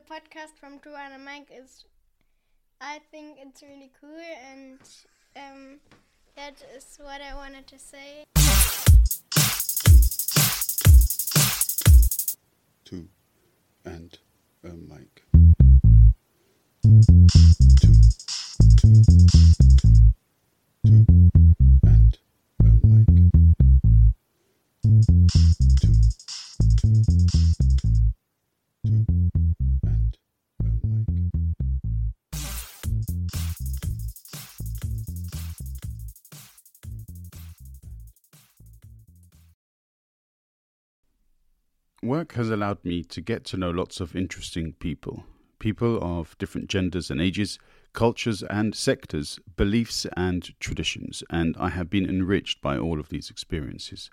[0.00, 1.84] podcast from Two and a Mic is,
[2.80, 4.78] I think it's really cool, and
[5.36, 5.78] um,
[6.36, 8.24] that is what I wanted to say.
[12.84, 13.08] Two
[13.84, 14.18] and
[14.64, 15.24] a mic.
[42.30, 45.24] Work has allowed me to get to know lots of interesting people.
[45.58, 47.58] People of different genders and ages,
[47.92, 53.30] cultures and sectors, beliefs and traditions, and I have been enriched by all of these
[53.30, 54.10] experiences.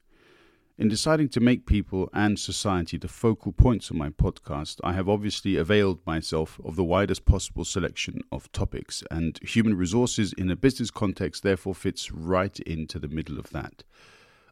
[0.80, 5.08] In deciding to make people and society the focal points of my podcast, I have
[5.08, 10.56] obviously availed myself of the widest possible selection of topics, and human resources in a
[10.56, 13.84] business context therefore fits right into the middle of that.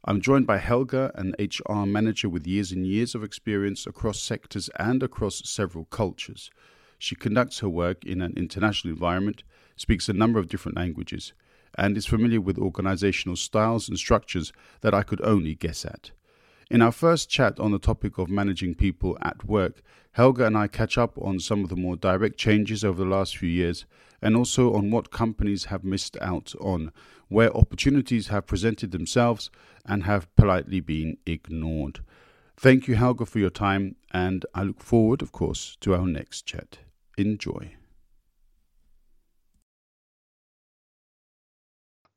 [0.07, 4.69] I'm joined by Helga, an HR manager with years and years of experience across sectors
[4.77, 6.51] and across several cultures.
[6.99, 9.41] She conducts her work in an international environment,
[9.75, 11.33] speaks a number of different languages,
[11.75, 16.11] and is familiar with organizational styles and structures that I could only guess at.
[16.69, 20.67] In our first chat on the topic of managing people at work, Helga and I
[20.67, 23.87] catch up on some of the more direct changes over the last few years
[24.21, 26.91] and also on what companies have missed out on,
[27.27, 29.49] where opportunities have presented themselves
[29.85, 31.99] and have politely been ignored.
[32.57, 36.45] Thank you, Helga, for your time, and I look forward, of course, to our next
[36.45, 36.79] chat.
[37.17, 37.73] Enjoy.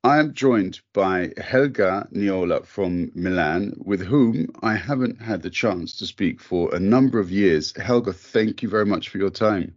[0.04, 5.98] I am joined by Helga Niola from Milan, with whom I haven't had the chance
[5.98, 7.76] to speak for a number of years.
[7.76, 9.74] Helga, thank you very much for your time.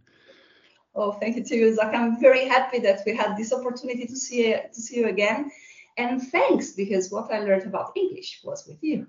[0.94, 1.94] Oh, thank you to you, Zach.
[1.94, 5.50] I'm very happy that we had this opportunity to see to see you again.
[5.96, 9.06] And thanks, because what I learned about English was with you.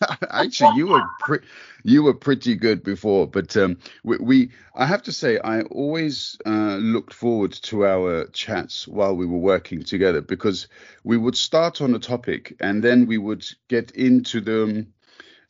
[0.30, 1.46] Actually, you were pre-
[1.82, 6.38] you were pretty good before, but um, we, we, I have to say I always
[6.46, 10.68] uh, looked forward to our chats while we were working together because
[11.04, 14.86] we would start on a topic and then we would get into the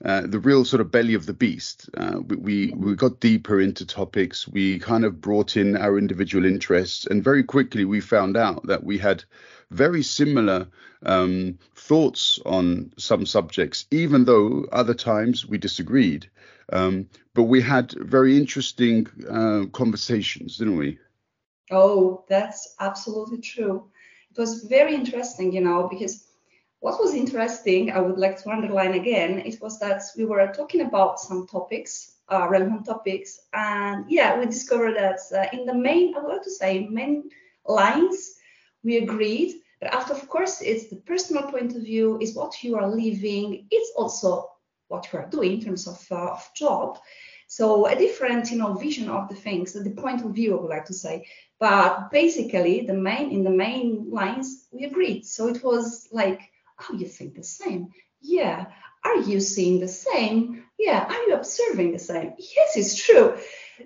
[0.05, 1.89] uh, the real sort of belly of the beast.
[1.97, 4.47] Uh, we, we, got deeper into topics.
[4.47, 8.85] We kind of brought in our individual interests, and very quickly we found out that
[8.85, 9.25] we had
[9.71, 10.69] very similar
[11.07, 16.29] um, thoughts on some subjects, even though other times we disagreed.
[16.71, 20.99] Um, but we had very interesting uh, conversations, didn't we?
[21.71, 23.85] Oh, that's absolutely true.
[24.31, 26.24] It was very interesting, you know, because
[26.85, 30.83] what was interesting, I would like to underline again, it was that we were talking
[30.83, 36.15] about some topics, uh, relevant topics, and yeah, we discovered that uh, in the main,
[36.15, 37.31] I would like to say, main
[37.67, 38.35] lines,
[38.83, 39.63] we agreed.
[39.81, 43.67] But after, of course, it's the personal point of view, is what you are living,
[43.71, 44.51] it's also
[44.89, 46.99] what you are doing in terms of, uh, of job.
[47.47, 50.69] So a different, you know, vision of the things, the point of view, I would
[50.69, 51.27] like to say.
[51.59, 55.25] But basically, the main in the main lines, we agreed.
[55.25, 57.89] So it was like Oh, you think the same?
[58.21, 58.67] Yeah.
[59.05, 60.65] Are you seeing the same?
[60.79, 61.05] Yeah.
[61.05, 62.33] Are you observing the same?
[62.39, 63.37] Yes, it's true.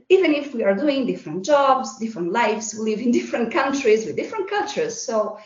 [0.09, 4.17] Even if we are doing different jobs, different lives, we live in different countries with
[4.17, 5.01] different cultures.
[5.01, 5.39] So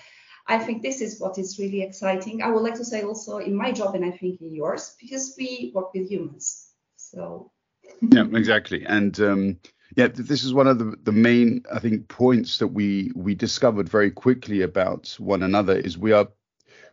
[0.47, 2.43] I think this is what is really exciting.
[2.43, 5.35] I would like to say also in my job and I think in yours, because
[5.39, 6.69] we work with humans.
[6.97, 7.53] So
[8.01, 8.85] yeah, exactly.
[8.85, 9.61] And um,
[9.97, 13.89] yeah, this is one of the, the main, I think, points that we we discovered
[13.89, 16.29] very quickly about one another is we are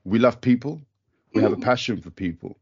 [0.03, 0.81] we love people.
[1.33, 2.57] We have a passion for people.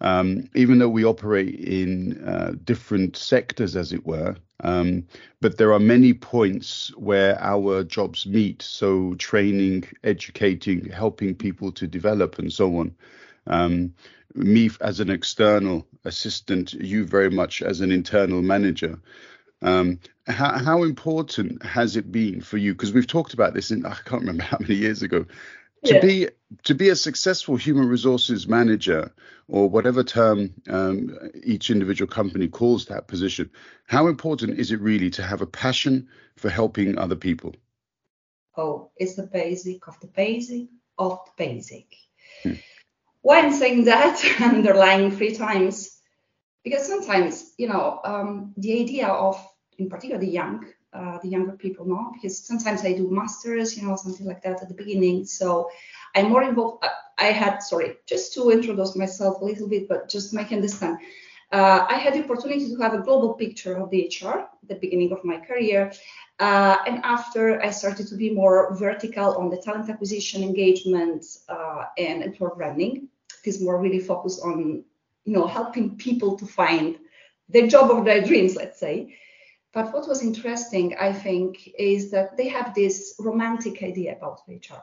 [0.00, 5.06] Um, even though we operate in uh, different sectors, as it were, um,
[5.40, 8.62] but there are many points where our jobs meet.
[8.62, 12.94] So, training, educating, helping people to develop, and so on.
[13.46, 13.94] Um,
[14.34, 18.98] me as an external assistant, you very much as an internal manager.
[19.62, 22.72] Um, how, how, important has it been for you?
[22.72, 25.26] Because we've talked about this in I can't remember how many years ago,
[25.84, 26.00] to yeah.
[26.00, 26.28] be
[26.64, 29.12] to be a successful human resources manager
[29.48, 33.50] or whatever term um, each individual company calls that position
[33.86, 37.54] how important is it really to have a passion for helping other people
[38.56, 40.68] oh it's the basic of the basic
[40.98, 41.86] of the basic
[42.42, 42.52] hmm.
[43.22, 45.98] why i'm saying that underlying three times
[46.62, 49.44] because sometimes you know um, the idea of
[49.78, 53.86] in particular the young uh, the younger people know because sometimes I do masters, you
[53.86, 55.24] know, something like that at the beginning.
[55.24, 55.70] So
[56.14, 56.84] I'm more involved.
[57.18, 60.98] I had, sorry, just to introduce myself a little bit, but just make understand.
[61.52, 64.74] uh, I had the opportunity to have a global picture of the HR at the
[64.76, 65.92] beginning of my career.
[66.40, 71.84] Uh, and after I started to be more vertical on the talent acquisition, engagement, uh,
[71.98, 73.08] and employer branding,
[73.44, 74.84] it is more really focused on,
[75.24, 76.98] you know, helping people to find
[77.50, 79.14] the job of their dreams, let's say.
[79.72, 84.82] But what was interesting, I think, is that they have this romantic idea about HR,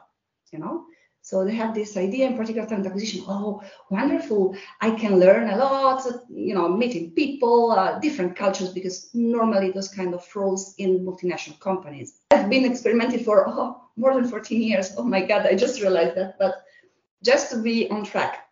[0.52, 0.86] you know.
[1.22, 3.24] So they have this idea in particular talent acquisition.
[3.28, 4.56] Oh, wonderful!
[4.80, 6.04] I can learn a lot.
[6.28, 11.60] You know, meeting people, uh, different cultures, because normally those kind of roles in multinational
[11.60, 12.20] companies.
[12.30, 14.94] I've been experimenting for oh, more than 14 years.
[14.96, 16.38] Oh my God, I just realized that.
[16.38, 16.64] But
[17.22, 18.46] just to be on track.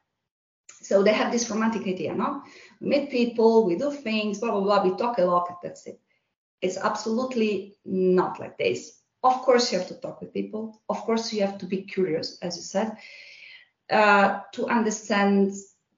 [0.83, 2.43] So they have this romantic idea, no?
[2.81, 4.85] We meet people, we do things, blah blah blah.
[4.85, 5.59] We talk a lot.
[5.63, 5.99] That's it.
[6.61, 9.01] It's absolutely not like this.
[9.23, 10.81] Of course, you have to talk with people.
[10.89, 12.97] Of course, you have to be curious, as you said,
[13.91, 15.53] uh, to understand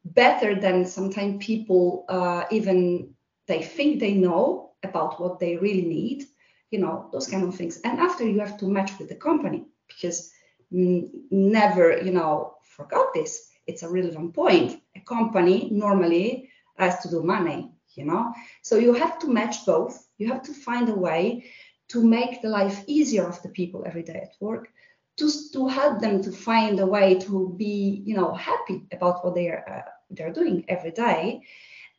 [0.05, 3.15] better than sometimes people uh, even
[3.47, 6.25] they think they know about what they really need.
[6.71, 7.81] You know those kind of things.
[7.85, 10.31] And after you have to match with the company because
[10.71, 13.51] never, you know, forgot this.
[13.67, 14.81] It's a relevant point.
[14.97, 16.49] A company normally
[16.79, 18.33] has to do money, you know,
[18.63, 20.07] so you have to match both.
[20.21, 21.45] You have to find a way
[21.89, 24.69] to make the life easier of the people every day at work
[25.17, 29.35] to, to help them to find a way to be you know happy about what
[29.35, 31.43] they are uh, they're doing every day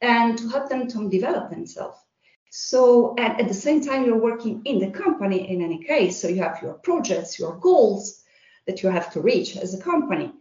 [0.01, 1.97] and to help them to develop themselves.
[2.49, 6.19] So and at the same time you're working in the company in any case.
[6.21, 8.23] So you have your projects your goals
[8.65, 10.31] that you have to reach as a company.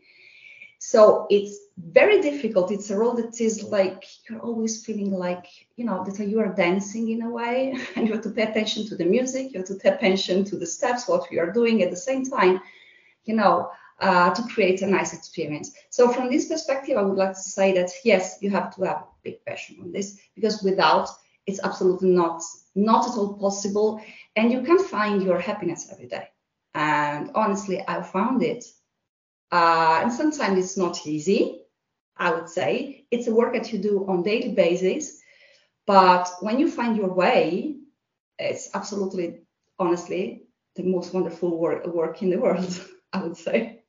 [0.79, 1.57] So it's
[1.93, 2.71] very difficult.
[2.71, 5.47] It's a role that is like you're always feeling like,
[5.77, 8.87] you know, that you are dancing in a way, and you have to pay attention
[8.89, 11.83] to the music, you have to pay attention to the steps, what we are doing
[11.83, 12.61] at the same time,
[13.25, 15.73] you know, uh, to create a nice experience.
[15.91, 19.05] So from this perspective, I would like to say that yes, you have to have
[19.23, 21.09] big passion on this because without,
[21.47, 22.43] it's absolutely not
[22.77, 24.01] not at all possible,
[24.37, 26.29] and you can find your happiness every day.
[26.75, 28.65] And honestly, I found it
[29.53, 31.60] uh, and sometimes it's not easy,
[32.21, 33.07] I would say.
[33.11, 35.21] It's a work that you do on daily basis.
[35.87, 37.77] But when you find your way,
[38.39, 39.41] it's absolutely,
[39.79, 40.45] honestly,
[40.77, 42.81] the most wonderful work, work in the world,
[43.13, 43.83] I would say.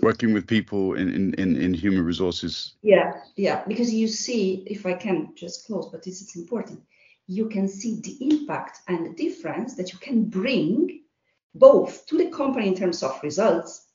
[0.00, 2.74] Working with people in, in, in human resources.
[2.82, 6.82] Yeah, yeah, because you see, if I can just close, but this is important,
[7.26, 11.00] you can see the impact and the difference that you can bring
[11.54, 13.86] both to the company in terms of results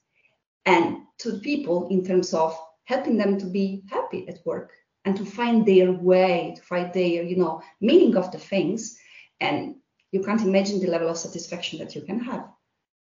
[0.65, 2.57] and to the people in terms of
[2.89, 4.71] helping them to be happy at work
[5.05, 8.97] and to find their way, to find their, you know, meaning of the things.
[9.39, 9.75] And
[10.11, 12.45] you can't imagine the level of satisfaction that you can have.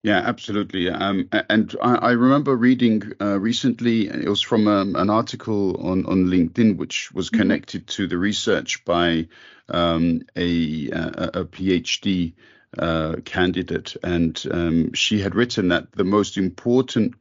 [0.03, 0.89] Yeah, absolutely.
[0.89, 6.05] Um, and I, I, remember reading uh, recently, it was from um, an article on,
[6.05, 7.41] on LinkedIn, which was mm-hmm.
[7.41, 9.27] connected to the research by
[9.69, 12.33] um, a, a, a, PhD
[12.77, 13.97] uh, candidate.
[14.03, 17.15] And um, she had written that the most important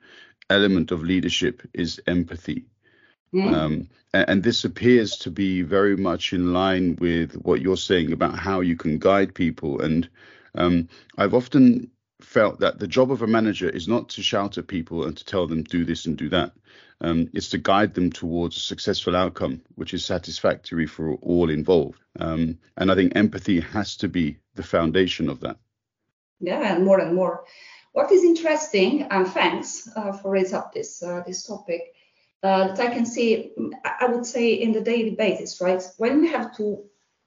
[0.50, 2.66] element of leadership is empathy.
[3.34, 3.54] Mm.
[3.54, 8.12] Um, and, and, this appears to be very much in line with what you're saying
[8.12, 9.82] about how you can guide people.
[9.82, 10.08] And
[10.54, 11.90] um, I've often
[12.22, 15.24] felt that the job of a manager is not to shout at people and to
[15.24, 16.52] tell them do this and do that.
[17.00, 22.00] Um, it's to guide them towards a successful outcome, which is satisfactory for all involved.
[22.18, 25.58] Um, and I think empathy has to be the foundation of that.
[26.40, 27.44] Yeah, and more and more.
[27.92, 31.94] What is interesting, and thanks uh, for raising up this uh, this topic,
[32.42, 33.52] uh, that I can see,
[33.84, 35.82] I would say, in the daily basis, right?
[35.96, 36.84] When we have to,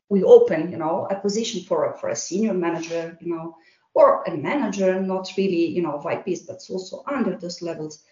[0.10, 3.58] we open, you know, a position for a, for a senior manager, you know,
[3.94, 8.04] or a manager, not really, you know, VIPs, but also under those levels.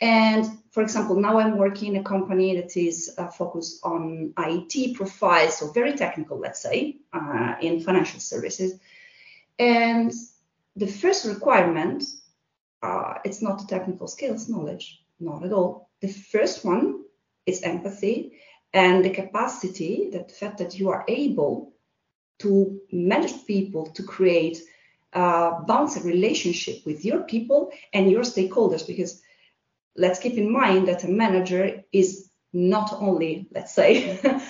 [0.00, 4.96] And for example, now I'm working in a company that is uh, focused on IT
[4.96, 8.78] profiles, so very technical, let's say, uh, in financial services.
[9.58, 10.12] And
[10.78, 12.04] the first requirement,
[12.82, 15.90] uh, it's not the technical skills knowledge, not at all.
[16.00, 17.02] The first one
[17.46, 18.38] is empathy
[18.72, 21.72] and the capacity, that the fact that you are able
[22.40, 24.58] to manage people, to create
[25.12, 28.86] uh, bounce relationship with your people and your stakeholders.
[28.86, 29.20] Because
[29.96, 34.20] let's keep in mind that a manager is not only, let's say,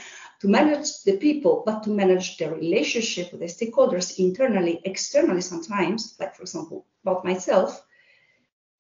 [0.40, 6.16] to manage the people, but to manage the relationship with the stakeholders internally, externally sometimes,
[6.20, 7.84] like for example, about myself,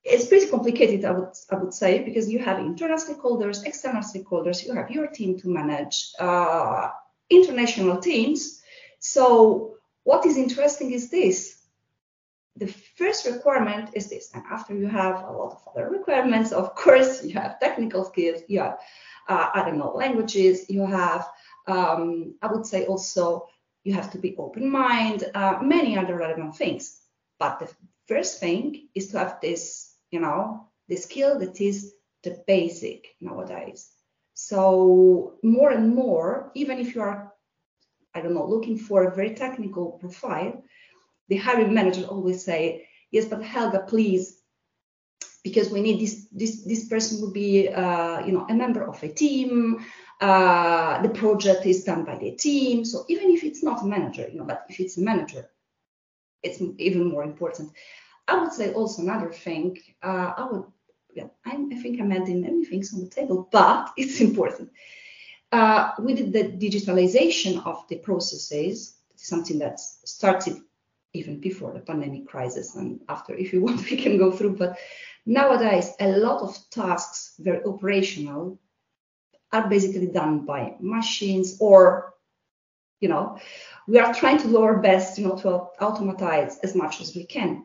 [0.04, 4.64] it's pretty complicated, I would I would say, because you have internal stakeholders, external stakeholders,
[4.64, 6.90] you have your team to manage, uh,
[7.28, 8.62] international teams.
[9.00, 11.56] So what is interesting is this.
[12.56, 16.74] The first requirement is this, and after you have a lot of other requirements, of
[16.74, 18.78] course, you have technical skills, you have
[19.28, 20.66] uh, I don't know, languages.
[20.68, 21.28] You have,
[21.66, 23.48] um, I would say also,
[23.84, 27.00] you have to be open mind, uh, many other relevant things.
[27.38, 27.68] But the
[28.06, 33.90] first thing is to have this, you know, the skill that is the basic nowadays.
[34.34, 37.32] So more and more, even if you are,
[38.14, 40.62] I don't know, looking for a very technical profile,
[41.28, 44.37] the hiring manager always say, yes, but Helga, please,
[45.42, 49.02] because we need this this this person will be, uh, you know, a member of
[49.02, 49.84] a team.
[50.20, 52.84] Uh, the project is done by the team.
[52.84, 55.48] So even if it's not a manager, you know, but if it's a manager,
[56.42, 57.70] it's even more important.
[58.26, 59.78] I would say also another thing.
[60.02, 60.64] Uh, I would,
[61.14, 64.70] yeah, I, I think I'm adding many things on the table, but it's important.
[65.50, 70.60] Uh, with the digitalization of the processes, something that started
[71.14, 74.56] even before the pandemic crisis and after, if you want, we can go through.
[74.56, 74.78] But
[75.28, 78.58] nowadays, a lot of tasks, very operational,
[79.52, 82.14] are basically done by machines or,
[83.00, 83.38] you know,
[83.86, 85.48] we are trying to do our best, you know, to
[85.80, 87.64] automatize as much as we can.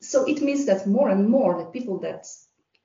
[0.00, 2.26] So it means that more and more the people that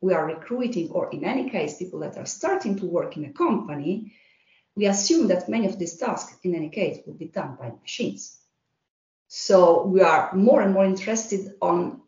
[0.02, 3.34] we are recruiting, or in any case, people that are starting to work in a
[3.34, 4.14] company,
[4.76, 8.38] we assume that many of these tasks, in any case, will be done by machines.
[9.28, 12.02] So we are more and more interested on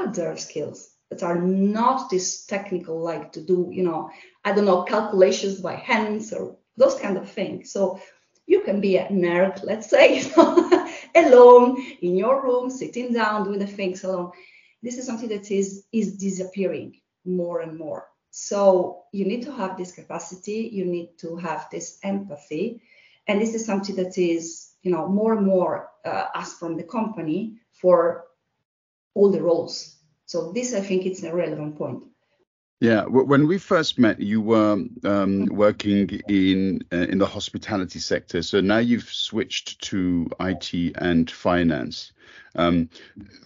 [0.00, 4.10] other skills that are not this technical, like to do, you know,
[4.44, 7.72] I don't know, calculations by hands or those kind of things.
[7.72, 8.00] So
[8.46, 10.22] you can be a nerd, let's say,
[11.14, 14.30] alone in your room, sitting down, doing the things alone.
[14.82, 18.06] This is something that is is disappearing more and more.
[18.30, 22.82] So you need to have this capacity, you need to have this empathy,
[23.26, 26.84] and this is something that is, you know, more and more uh, asked from the
[26.84, 28.24] company for
[29.14, 29.96] all the roles.
[30.26, 32.04] So this, I think, it's a relevant point.
[32.80, 38.40] Yeah, when we first met, you were um, working in uh, in the hospitality sector.
[38.42, 42.12] So now you've switched to IT and finance.
[42.54, 42.88] Um,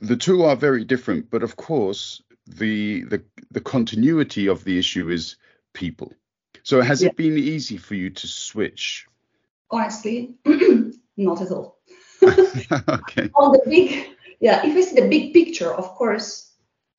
[0.00, 5.10] the two are very different, but of course, the the the continuity of the issue
[5.10, 5.36] is
[5.72, 6.12] people.
[6.62, 7.08] So has yeah.
[7.08, 9.06] it been easy for you to switch?
[9.68, 10.34] Honestly,
[11.16, 11.78] not at all.
[12.22, 13.30] okay.
[13.34, 14.13] On the big,
[14.44, 16.52] yeah, if we see the big picture, of course,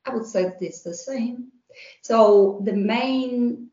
[0.05, 1.51] I would say it's the same
[2.01, 3.69] so the main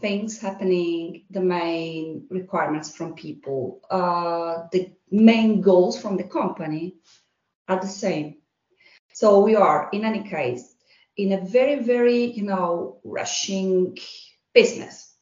[0.00, 6.96] things happening, the main requirements from people, uh, the main goals from the company
[7.68, 8.36] are the same.
[9.12, 10.74] So we are, in any case,
[11.16, 13.96] in a very, very, you know, rushing
[14.52, 15.14] business,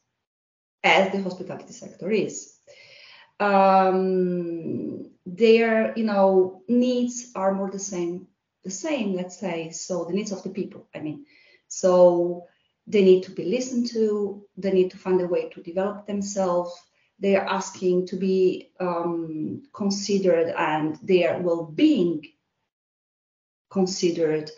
[0.83, 2.54] as the hospitality sector is.
[3.39, 8.27] Um, their, you know, needs are more the same,
[8.63, 9.71] the same, let's say.
[9.71, 11.25] So the needs of the people, I mean,
[11.67, 12.45] so
[12.87, 16.73] they need to be listened to, they need to find a way to develop themselves.
[17.19, 22.23] They are asking to be um, considered and their well being
[23.71, 24.51] considered.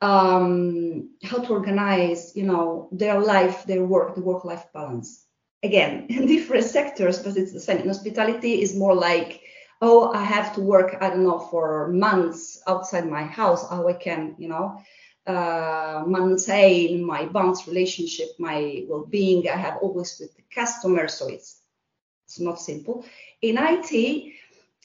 [0.00, 5.25] Um, how to organize, you know, their life, their work, the work-life balance.
[5.62, 7.78] Again, in different sectors, but it's the same.
[7.78, 9.40] In hospitality is more like,
[9.80, 13.68] oh, I have to work, I don't know, for months outside my house.
[13.68, 14.80] How I can, you know,
[15.26, 19.48] uh, maintain my bonds relationship, my well-being.
[19.48, 21.60] I have always with the customer, so it's
[22.26, 23.04] it's not simple.
[23.42, 24.32] In IT,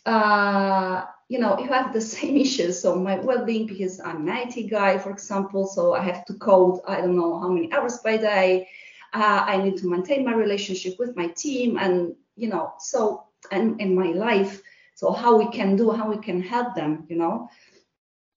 [0.05, 2.81] uh, you know, you have the same issues.
[2.81, 6.81] So my well-being, because I'm an IT guy, for example, so I have to code.
[6.87, 8.67] I don't know how many hours by day.
[9.13, 13.79] Uh, I need to maintain my relationship with my team, and you know, so and
[13.81, 14.61] in my life.
[14.95, 17.49] So how we can do, how we can help them, you know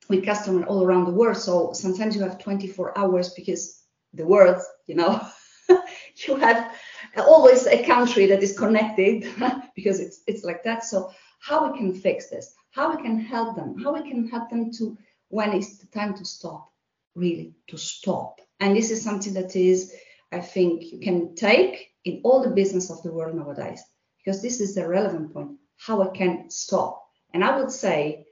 [0.09, 1.37] with customers all around the world.
[1.37, 5.21] So sometimes you have 24 hours because the world, you know,
[6.17, 6.75] you have
[7.19, 9.27] always a country that is connected
[9.75, 10.85] because it's it's like that.
[10.85, 12.55] So how we can fix this?
[12.71, 13.79] How we can help them?
[13.83, 14.97] How we can help them to
[15.29, 16.71] when it's the time to stop,
[17.15, 18.41] really to stop.
[18.61, 19.95] And this is something that is,
[20.35, 23.83] I think, you can take in all the business of the world nowadays
[24.19, 25.53] because this is the relevant point.
[25.77, 27.03] How I can stop.
[27.33, 28.27] And I would say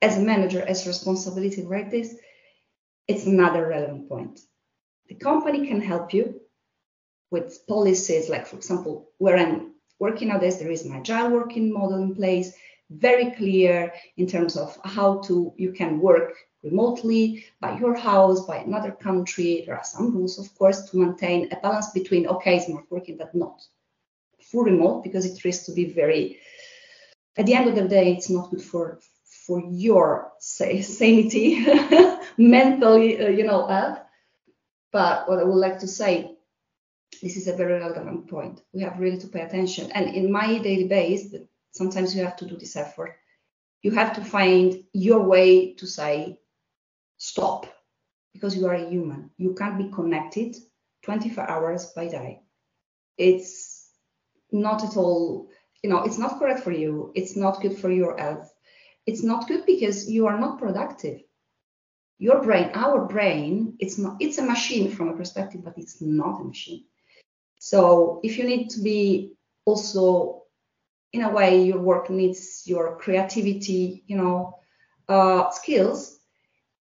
[0.00, 2.14] as a manager, as responsibility like this,
[3.06, 4.40] it's another relevant point.
[5.08, 6.40] The company can help you
[7.30, 12.02] with policies, like for example, where I'm working nowadays, there is an agile working model
[12.02, 12.54] in place,
[12.98, 18.56] very clear in terms of how to you can work remotely by your house, by
[18.56, 19.62] another country.
[19.66, 23.16] There are some rules, of course, to maintain a balance between okay, it's not working,
[23.16, 23.60] but not
[24.40, 26.38] full remote because it risks to be very.
[27.36, 29.00] At the end of the day, it's not good for
[29.46, 31.66] for your say, sanity,
[32.38, 33.66] mentally, uh, you know.
[34.92, 36.30] But what I would like to say,
[37.20, 38.62] this is a very relevant point.
[38.72, 39.90] We have really to pay attention.
[39.92, 41.34] And in my daily base,
[41.74, 43.16] sometimes you have to do this effort.
[43.82, 46.38] You have to find your way to say
[47.18, 47.66] stop
[48.32, 49.30] because you are a human.
[49.36, 50.56] You can't be connected
[51.02, 52.40] 24 hours by day.
[53.18, 53.90] It's
[54.50, 55.50] not at all,
[55.82, 57.12] you know, it's not correct for you.
[57.14, 58.50] It's not good for your health.
[59.06, 61.20] It's not good because you are not productive.
[62.18, 66.40] Your brain, our brain, it's not, it's a machine from a perspective, but it's not
[66.40, 66.84] a machine.
[67.58, 70.43] So if you need to be also,
[71.14, 74.58] in a way, your work needs your creativity, you know,
[75.08, 76.18] uh, skills,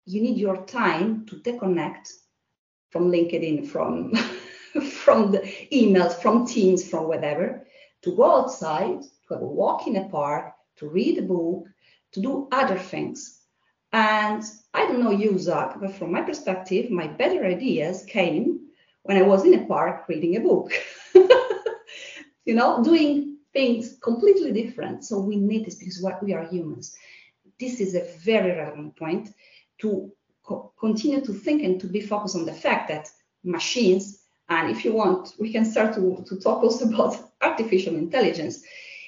[0.06, 2.12] you need your time to disconnect
[2.90, 4.14] from LinkedIn, from
[5.02, 5.40] from the
[5.72, 7.66] emails, from Teams, from whatever,
[8.02, 11.66] to go outside, to have a walk in a park, to read a book,
[12.12, 13.40] to do other things.
[13.92, 18.60] And I don't know you, Zach, but from my perspective, my better ideas came
[19.02, 20.70] when I was in a park reading a book.
[22.44, 25.04] you know, doing things completely different.
[25.04, 26.96] So we need this because what we are humans.
[27.58, 29.34] This is a very relevant point
[29.78, 30.10] to
[30.44, 33.08] co- continue to think and to be focused on the fact that
[33.44, 38.62] machines, and if you want, we can start to, to talk also about artificial intelligence.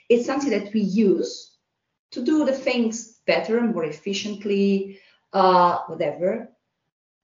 [0.09, 1.57] It's something that we use
[2.11, 4.99] to do the things better and more efficiently,
[5.33, 6.51] uh, whatever.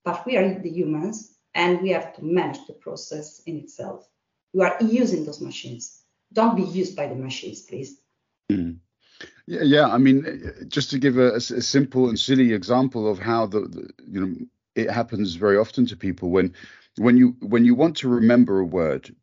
[0.05, 4.09] But we are the humans and we have to manage the process in itself.
[4.55, 6.05] We are using those machines.
[6.33, 8.01] Don't be used by the machines, please.
[8.51, 8.79] Mm.
[9.47, 9.87] Yeah, yeah.
[9.89, 13.91] I mean, just to give a, a simple and silly example of how the, the,
[14.07, 14.35] you know
[14.75, 16.55] it happens very often to people when
[16.97, 19.15] when you when you want to remember a word,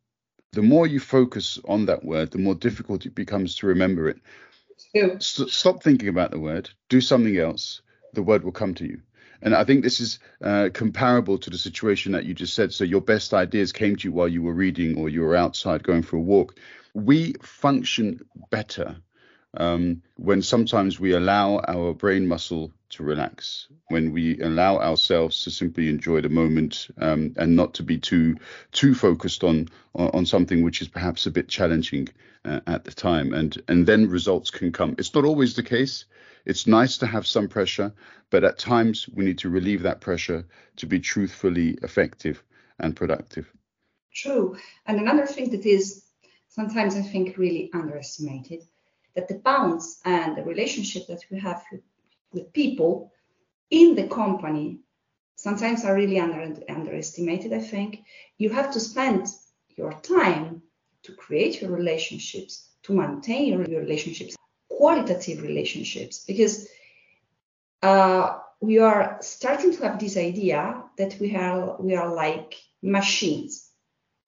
[0.52, 4.18] the more you focus on that word, the more difficult it becomes to remember it.
[5.20, 6.70] St- stop thinking about the word.
[6.90, 7.82] Do something else.
[8.14, 9.02] The word will come to you.
[9.42, 12.74] And I think this is uh, comparable to the situation that you just said.
[12.74, 15.84] So your best ideas came to you while you were reading or you were outside
[15.84, 16.56] going for a walk.
[16.96, 18.96] We function better
[19.58, 25.52] um, when sometimes we allow our brain muscle to relax, when we allow ourselves to
[25.52, 28.38] simply enjoy the moment um, and not to be too
[28.72, 32.08] too focused on on something which is perhaps a bit challenging
[32.46, 34.96] uh, at the time, and and then results can come.
[34.98, 36.06] It's not always the case.
[36.46, 37.92] It's nice to have some pressure,
[38.30, 40.46] but at times we need to relieve that pressure
[40.78, 42.42] to be truthfully effective
[42.80, 43.52] and productive.
[44.14, 44.56] True,
[44.86, 46.05] and another thing that is
[46.56, 48.64] sometimes I think really underestimated
[49.14, 51.82] that the bonds and the relationship that we have with,
[52.32, 53.12] with people
[53.70, 54.80] in the company
[55.36, 58.04] sometimes are really under, underestimated, I think.
[58.38, 59.28] You have to spend
[59.76, 60.62] your time
[61.04, 64.38] to create your relationships, to maintain your relationships,
[64.70, 66.70] qualitative relationships, because
[67.82, 73.70] uh, we are starting to have this idea that we are we are like machines.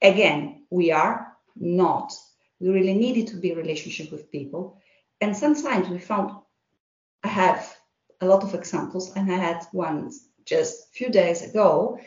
[0.02, 2.14] Again, we are not
[2.60, 4.82] we really needed to be relationship with people.
[5.22, 6.32] And sometimes we found,
[7.24, 7.76] I have
[8.22, 10.12] a lot of examples, and I had one
[10.46, 12.00] just a few days ago.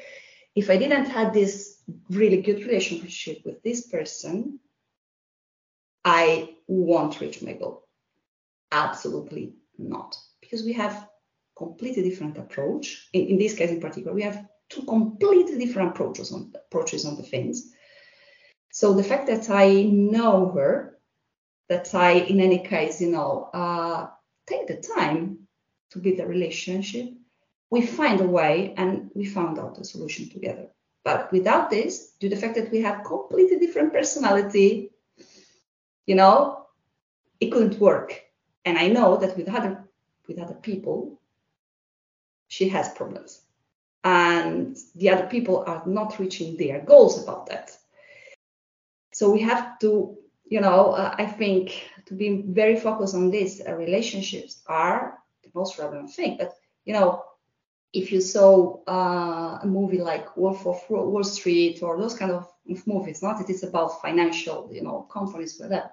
[0.57, 4.59] If I didn't have this really good relationship with this person,
[6.05, 7.87] I won't reach my goal.
[8.73, 10.17] Absolutely not.
[10.41, 11.09] Because we have
[11.57, 13.09] completely different approach.
[13.13, 17.17] In, in this case in particular, we have two completely different approaches on approaches on
[17.17, 17.73] the things.
[18.71, 20.99] So the fact that I know her,
[21.69, 24.09] that I, in any case, you know, uh,
[24.47, 25.49] take the time
[25.91, 27.13] to build a relationship,
[27.71, 30.69] we find a way and we found out a solution together.
[31.05, 34.91] But without this, due to the fact that we have completely different personality,
[36.07, 36.67] you know,
[37.41, 38.23] it couldn't work.
[38.65, 39.85] And I know that with other
[40.29, 41.21] with other people,
[42.49, 43.43] she has problems.
[44.05, 47.77] And the other people are not reaching their goals about that.
[49.21, 53.61] So we have to, you know, uh, I think to be very focused on this,
[53.61, 56.39] uh, relationships are the most relevant thing.
[56.39, 56.55] But,
[56.87, 57.25] you know,
[57.93, 62.51] if you saw uh, a movie like Wolf of Wall Street or those kind of
[62.87, 65.91] movies, not it is about financial, you know, companies, whatever,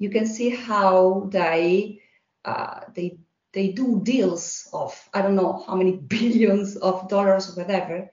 [0.00, 2.00] you can see how they
[2.44, 3.16] uh, they
[3.52, 8.10] they do deals of I don't know how many billions of dollars or whatever,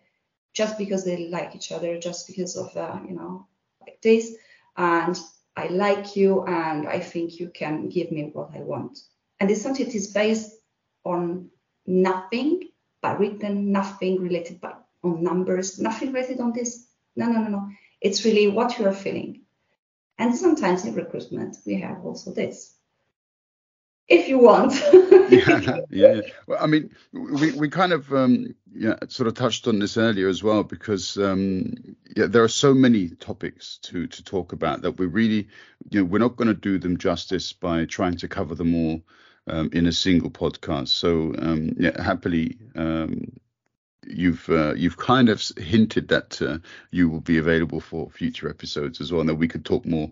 [0.54, 3.48] just because they like each other, just because of uh, you know
[3.86, 4.36] like this,
[4.78, 5.20] and
[5.56, 9.00] I like you, and I think you can give me what I want.
[9.40, 10.52] And something that is based
[11.06, 11.50] on
[11.86, 12.70] nothing
[13.02, 16.88] by written, nothing related by on numbers, nothing related on this.
[17.16, 17.70] No, no, no, no.
[18.02, 19.42] It's really what you are feeling.
[20.18, 22.76] And sometimes in recruitment, we have also this.
[24.08, 24.74] If you want.
[25.30, 26.22] yeah, yeah.
[26.48, 30.28] Well, I mean, we, we kind of um, yeah sort of touched on this earlier
[30.28, 31.74] as well because um,
[32.16, 35.48] yeah, there are so many topics to to talk about that we really
[35.90, 39.02] you know we're not going to do them justice by trying to cover them all
[39.48, 40.90] um, in a single podcast.
[40.90, 42.58] So um, yeah, happily.
[42.76, 43.32] Um,
[44.06, 46.58] you've uh, you've kind of hinted that uh,
[46.92, 50.12] you will be available for future episodes as well, and that we could talk more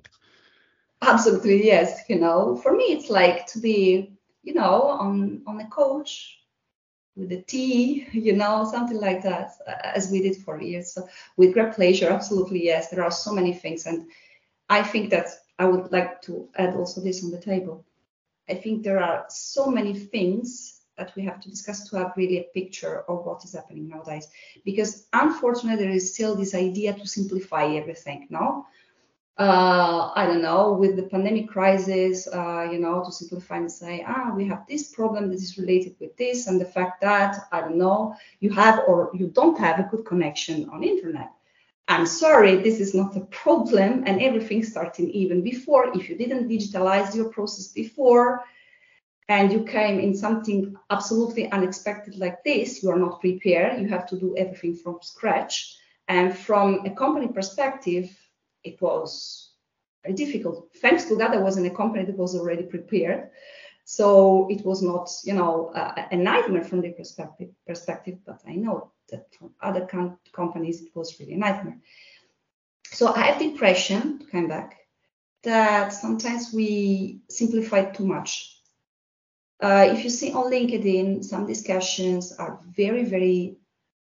[1.01, 2.03] Absolutely, yes.
[2.09, 6.37] You know, for me, it's like to be, you know, on on a coach
[7.15, 10.93] with a tea, you know, something like that, uh, as we did for years.
[10.93, 12.89] So with great pleasure, absolutely, yes.
[12.89, 14.07] There are so many things, and
[14.69, 15.27] I think that
[15.59, 17.85] I would like to add also this on the table.
[18.49, 22.37] I think there are so many things that we have to discuss to have really
[22.39, 24.27] a picture of what is happening nowadays.
[24.65, 28.27] Because unfortunately, there is still this idea to simplify everything.
[28.29, 28.65] No,
[29.37, 34.05] uh, I don't know, with the pandemic crisis, uh, you know, to simplify and say,
[34.07, 37.61] ah, we have this problem that is related with this, and the fact that, I
[37.61, 41.31] don't know, you have or you don't have a good connection on internet.
[41.87, 45.91] I'm sorry, this is not a problem, and everything starting even before.
[45.97, 48.43] If you didn't digitalize your process before,
[49.27, 53.81] and you came in something absolutely unexpected like this, you are not prepared.
[53.81, 55.77] You have to do everything from scratch.
[56.07, 58.09] And from a company perspective,
[58.63, 59.51] it was
[60.03, 60.69] very difficult.
[60.77, 63.29] Thanks to that, I was in a company that was already prepared.
[63.83, 68.53] So it was not, you know, a, a nightmare from the perspective, perspective, but I
[68.55, 71.79] know that from other com- companies, it was really a nightmare.
[72.85, 74.77] So I have the impression, to come back,
[75.43, 78.57] that sometimes we simplify too much.
[79.61, 83.57] Uh, if you see on LinkedIn, some discussions are very, very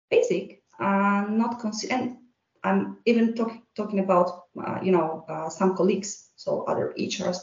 [0.09, 2.17] basic, and not consi- and
[2.65, 7.37] I'm even talk, talking about, uh, you know, uh, some colleagues, so other HRs.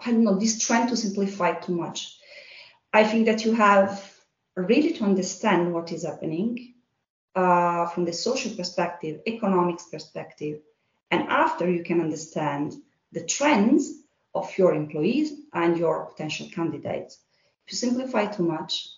[0.00, 2.18] I don't know, this trend to simplify too much.
[2.92, 4.12] I think that you have
[4.56, 6.74] really to understand what is happening
[7.36, 10.60] uh, from the social perspective, economics perspective,
[11.12, 12.74] and after you can understand
[13.12, 13.92] the trends
[14.34, 17.18] of your employees and your potential candidates.
[17.66, 18.88] If you simplify too much,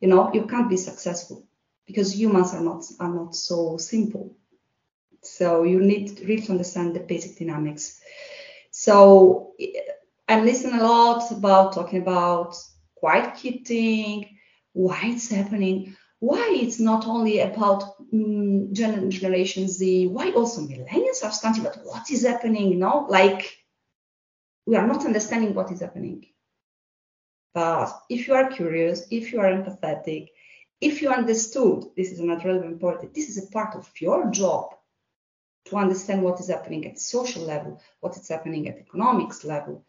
[0.00, 1.46] you know, you can't be successful
[1.86, 4.36] because humans are not are not so simple.
[5.22, 8.00] So you need to really understand the basic dynamics.
[8.70, 9.52] So
[10.28, 12.54] I'm listening a lot about talking about
[12.94, 14.38] quiet quitting,
[14.72, 21.32] why it's happening, why it's not only about um, Generation Z, why also millennials are
[21.32, 23.56] starting, but what is happening, you know, like
[24.66, 26.26] we are not understanding what is happening.
[27.54, 30.28] But if you are curious, if you are empathetic,
[30.80, 34.74] if you understood, this is not relevant part, this is a part of your job
[35.66, 39.84] to understand what is happening at social level, what is happening at economics level.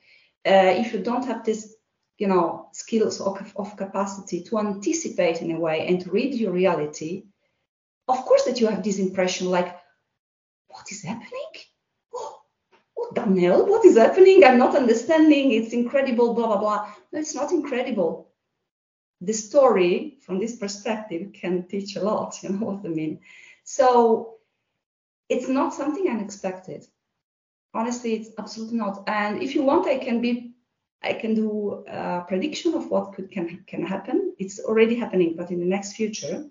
[0.46, 1.76] Uh, if you don't have this,
[2.18, 6.52] you know, skills of, of capacity to anticipate in a way and to read your
[6.52, 7.26] reality,
[8.08, 9.78] of course that you have this impression like,
[10.70, 11.52] what is happening?
[12.16, 12.40] Oh,
[12.96, 13.66] what the hell?
[13.68, 14.44] What is happening?
[14.44, 15.52] I'm not understanding.
[15.52, 16.94] It's incredible, blah, blah, blah.
[17.12, 18.27] No, it's not incredible
[19.22, 23.20] the story from this perspective can teach a lot, you know what I mean?
[23.64, 24.36] So
[25.30, 26.86] it's not something unexpected.
[27.74, 29.04] Honestly, it's absolutely not.
[29.08, 30.54] And if you want, I can be
[31.04, 34.34] I can do a prediction of what could can can happen.
[34.40, 36.46] It's already happening, but in the next future.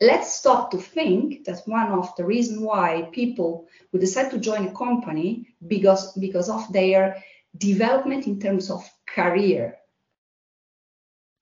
[0.00, 4.68] Let's stop to think that one of the reason why people would decide to join
[4.68, 7.24] a company because because of their
[7.56, 9.78] development in terms of career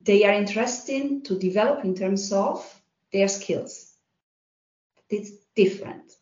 [0.04, 2.62] they are interested to develop in terms of
[3.12, 3.92] their skills.
[5.08, 6.12] It's different.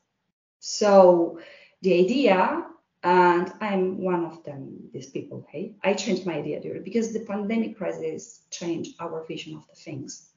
[0.61, 1.41] So
[1.81, 2.65] the idea,
[3.03, 7.25] and I'm one of them, these people, hey, I changed my idea during because the
[7.25, 10.29] pandemic crisis changed our vision of the things.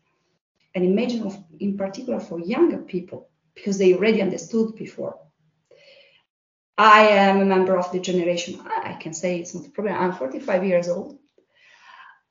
[0.73, 5.19] And imagine of, in particular for younger people, because they already understood before.
[6.77, 9.95] I am a member of the generation, I can say it's not a problem.
[9.95, 11.19] I'm 45 years old.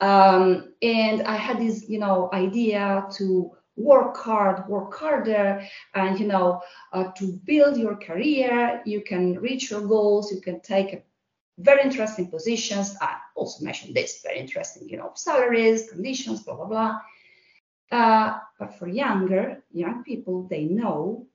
[0.05, 6.27] Um, and I had this, you know, idea to work hard, work harder, and you
[6.27, 6.61] know,
[6.93, 8.83] uh, to build your career.
[8.85, 10.31] You can reach your goals.
[10.31, 11.07] You can take
[11.57, 12.97] very interesting positions.
[13.01, 17.01] I also mentioned this very interesting, you know, salaries, conditions, blah blah blah.
[17.91, 21.27] Uh, but for younger young people, they know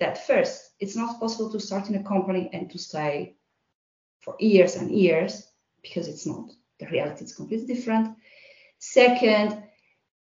[0.00, 3.36] that first, it's not possible to start in a company and to stay
[4.18, 5.46] for years and years
[5.80, 8.16] because it's not the reality is completely different.
[8.78, 9.62] Second,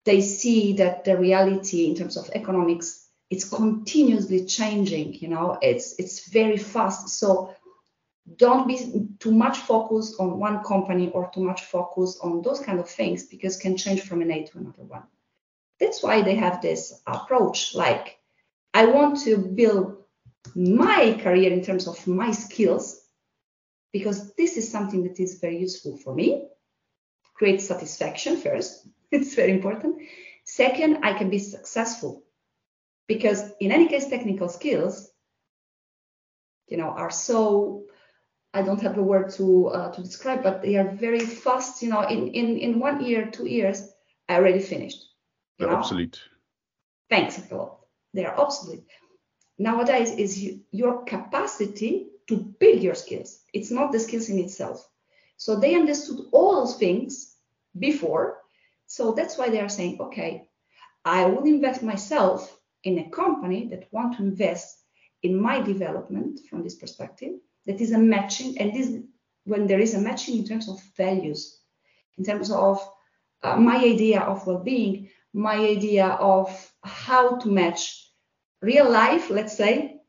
[0.06, 5.96] they see that the reality in terms of economics it's continuously changing you know it's
[6.00, 7.54] it's very fast so
[8.38, 12.80] don't be too much focused on one company or too much focused on those kind
[12.80, 15.04] of things because can change from an A to another one.
[15.80, 18.20] That's why they have this approach like
[18.74, 20.04] I want to build
[20.56, 23.01] my career in terms of my skills
[23.94, 26.48] because this is something that is very useful for me.
[27.36, 28.88] Create satisfaction first.
[29.12, 30.02] It's very important.
[30.46, 32.24] Second, I can be successful
[33.08, 35.12] because in any case, technical skills,
[36.68, 37.84] you know, are so
[38.54, 41.82] I don't have a word to uh, to describe, but they are very fast.
[41.82, 43.88] You know, in in in one year, two years,
[44.30, 45.04] I already finished.
[45.58, 45.76] They're know?
[45.76, 46.20] obsolete.
[47.10, 47.80] Thanks a lot.
[48.14, 48.86] They are obsolete.
[49.58, 53.40] Nowadays, is you, your capacity to build your skills.
[53.54, 54.88] It's not the skills in itself.
[55.38, 57.36] So they understood all those things
[57.78, 58.38] before.
[58.88, 60.48] So that's why they are saying, okay,
[61.04, 64.78] I will invest myself in a company that want to invest
[65.24, 67.34] in my development from this perspective
[67.66, 68.98] that is a matching and this
[69.46, 71.60] when there is a matching in terms of values
[72.18, 72.80] in terms of
[73.44, 78.12] uh, my idea of well-being my idea of how to match
[78.62, 80.00] real life let's say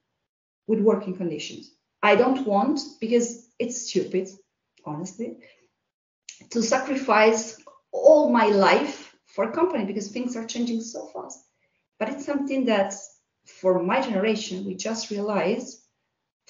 [0.67, 4.29] with working conditions i don't want because it's stupid
[4.85, 5.37] honestly
[6.51, 7.61] to sacrifice
[7.93, 11.39] all my life for a company because things are changing so fast
[11.99, 12.95] but it's something that
[13.47, 15.83] for my generation we just realized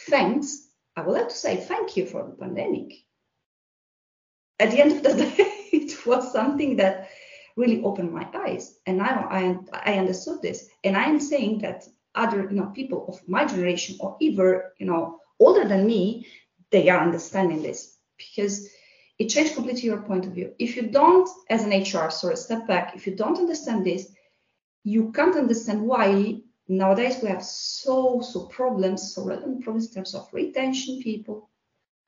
[0.09, 2.93] thanks I would like to say thank you for the pandemic.
[4.59, 7.09] At the end of the day, it was something that
[7.57, 10.69] really opened my eyes, and now I, I understood this.
[10.85, 11.85] And I am saying that
[12.15, 16.27] other you know people of my generation or even you know older than me,
[16.71, 18.69] they are understanding this because
[19.19, 20.53] it changed completely your point of view.
[20.59, 22.97] If you don't, as an HR, sorry, step back.
[22.97, 24.11] If you don't understand this,
[24.85, 30.15] you can't understand why nowadays we have so so problems so relevant problems in terms
[30.15, 31.51] of retention people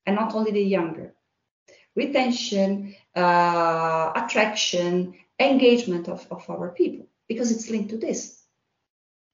[0.07, 1.15] and not only the younger
[1.97, 8.44] retention uh, attraction engagement of, of our people because it's linked to this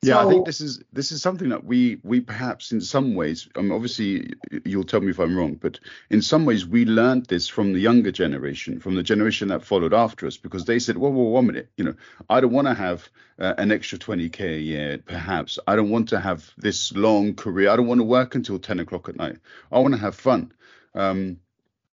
[0.03, 3.15] yeah, so, I think this is this is something that we we perhaps in some
[3.15, 4.33] ways, I mean, obviously
[4.65, 7.81] you'll tell me if I'm wrong, but in some ways we learned this from the
[7.81, 11.49] younger generation, from the generation that followed after us, because they said, well, well one
[11.49, 11.95] minute, you know,
[12.31, 15.59] I don't want to have uh, an extra 20k a year, perhaps.
[15.67, 17.69] I don't want to have this long career.
[17.69, 19.37] I don't want to work until 10 o'clock at night.
[19.71, 20.53] I want to have fun.
[20.95, 21.37] Um,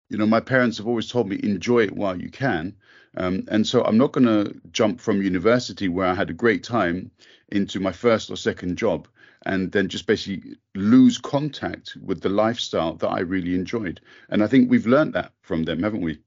[0.08, 2.74] you know, my parents have always told me enjoy it while you can.
[3.16, 6.64] Um, and so I'm not going to jump from university where I had a great
[6.64, 7.10] time
[7.52, 9.06] into my first or second job
[9.44, 14.00] and then just basically lose contact with the lifestyle that I really enjoyed.
[14.30, 16.18] And I think we've learned that from them, haven't we?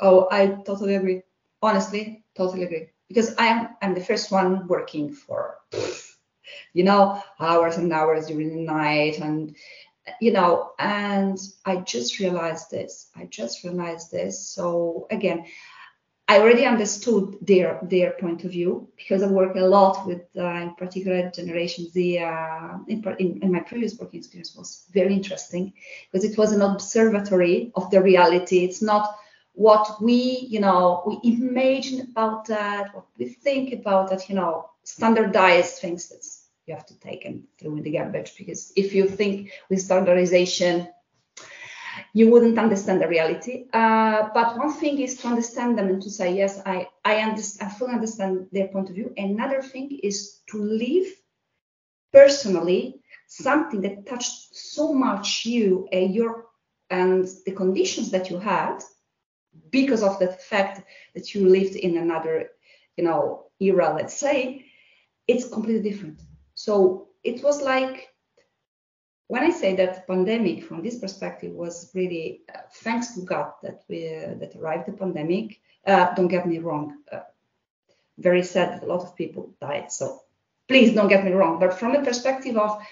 [0.00, 1.22] Oh, I totally agree.
[1.62, 2.88] Honestly, totally agree.
[3.08, 5.58] Because I am I'm the first one working for
[6.72, 9.56] you know hours and hours during the night and
[10.20, 13.10] you know and I just realized this.
[13.16, 14.48] I just realized this.
[14.48, 15.44] So again,
[16.30, 20.62] I already understood their their point of view because I work a lot with, uh,
[20.66, 22.20] in particular, Generation Z.
[22.20, 25.72] Uh, in, in, in, my previous working experience was very interesting
[26.06, 28.58] because it was an observatory of the reality.
[28.58, 29.16] It's not
[29.54, 34.70] what we, you know, we imagine about that, what we think about that, you know,
[34.84, 36.24] standardized things that
[36.66, 38.36] you have to take and throw in the garbage.
[38.38, 40.86] Because if you think with standardization
[42.12, 43.66] you wouldn't understand the reality.
[43.72, 47.70] Uh, but one thing is to understand them and to say, yes, I, I, understand,
[47.70, 49.12] I fully understand their point of view.
[49.16, 51.06] Another thing is to live
[52.12, 56.46] personally something that touched so much you and your
[56.90, 58.80] and the conditions that you had
[59.70, 60.82] because of the fact
[61.14, 62.50] that you lived in another,
[62.96, 64.64] you know, era, let's say,
[65.28, 66.20] it's completely different.
[66.54, 68.08] So it was like
[69.30, 73.84] when I say that pandemic from this perspective was really uh, thanks to God that
[73.88, 75.60] we uh, that arrived the pandemic.
[75.86, 76.96] Uh, don't get me wrong.
[77.12, 77.20] Uh,
[78.18, 79.92] very sad that a lot of people died.
[79.92, 80.22] So
[80.66, 81.60] please don't get me wrong.
[81.60, 82.82] But from the perspective of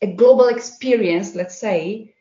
[0.00, 2.14] a global experience, let's say,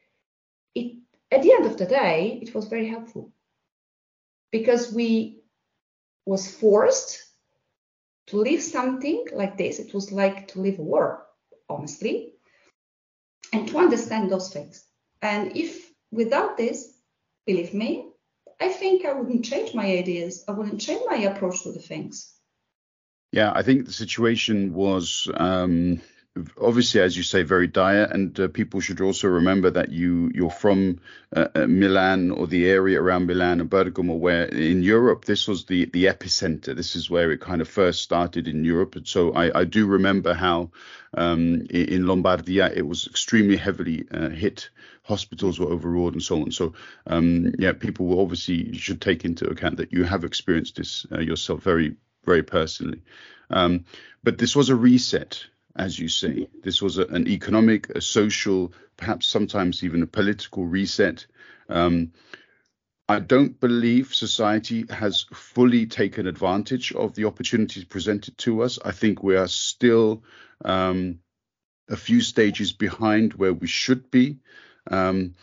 [0.74, 0.96] it
[1.32, 3.32] at the end of the day, it was very helpful
[4.50, 5.44] because we
[6.26, 7.22] was forced
[8.30, 9.78] to live something like this.
[9.78, 11.28] It was like to live a war,
[11.70, 12.34] honestly
[13.54, 14.84] and to understand those things.
[15.22, 16.92] And if without this,
[17.46, 18.10] believe me,
[18.60, 20.44] I think I wouldn't change my ideas.
[20.48, 22.34] I wouldn't change my approach to the things.
[23.32, 26.02] Yeah, I think the situation was um,
[26.60, 30.50] obviously, as you say, very dire, and uh, people should also remember that you you're
[30.50, 31.00] from
[31.36, 35.66] uh, uh, Milan or the area around Milan and Bergamo, where in Europe this was
[35.66, 36.76] the the epicenter.
[36.76, 39.86] This is where it kind of first started in Europe, and so I, I do
[39.86, 40.72] remember how
[41.16, 44.70] um, in, Lombardia it was extremely heavily uh, hit.
[45.04, 46.52] Hospitals were overawed and so on.
[46.52, 46.74] So
[47.06, 51.20] um, yeah, people will obviously should take into account that you have experienced this uh,
[51.20, 53.02] yourself very very personally.
[53.50, 53.86] Um,
[54.24, 56.48] but this was a reset as you say.
[56.64, 61.26] This was a, an economic, a social, perhaps sometimes even a political reset.
[61.70, 62.12] Um,
[63.10, 68.80] I don't believe society has fully taken advantage of the opportunities presented to us.
[68.84, 70.24] I think we are still
[70.64, 71.20] um,
[71.90, 74.40] a few stages behind where we should be.
[74.90, 75.36] Um,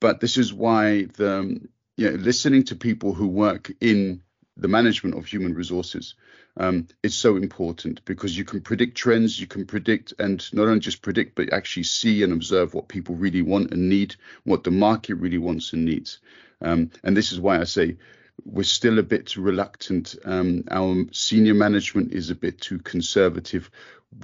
[0.00, 1.60] but this is why the
[1.98, 4.22] listening to people who work in
[4.56, 6.14] the management of human resources
[6.56, 10.80] um, is so important because you can predict trends, you can predict and not only
[10.80, 14.70] just predict, but actually see and observe what people really want and need, what the
[14.70, 16.18] market really wants and needs.
[16.60, 17.96] Um, and this is why I say
[18.44, 20.16] we're still a bit reluctant.
[20.24, 23.70] Um, our senior management is a bit too conservative.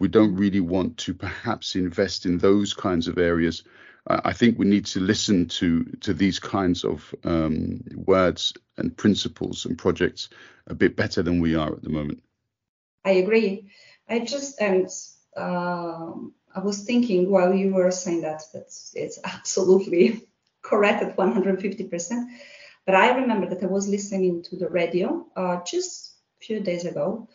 [0.01, 3.63] We don't really want to perhaps invest in those kinds of areas
[4.09, 9.67] I think we need to listen to to these kinds of um, words and principles
[9.67, 10.29] and projects
[10.69, 12.23] a bit better than we are at the moment.
[13.05, 13.71] I agree.
[14.09, 14.89] I just and
[15.37, 20.23] um, I was thinking while you were saying that that it's absolutely
[20.63, 22.31] correct at 150 percent.
[22.85, 26.85] But I remember that I was listening to the radio uh, just a few days
[26.85, 27.29] ago,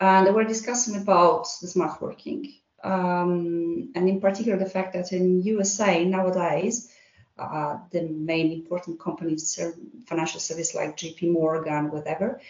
[0.00, 2.52] and they were discussing about the smart working
[2.84, 6.92] um, and in particular the fact that in USA nowadays
[7.38, 9.58] uh, the main important companies,
[10.06, 12.40] financial service like JP Morgan, whatever,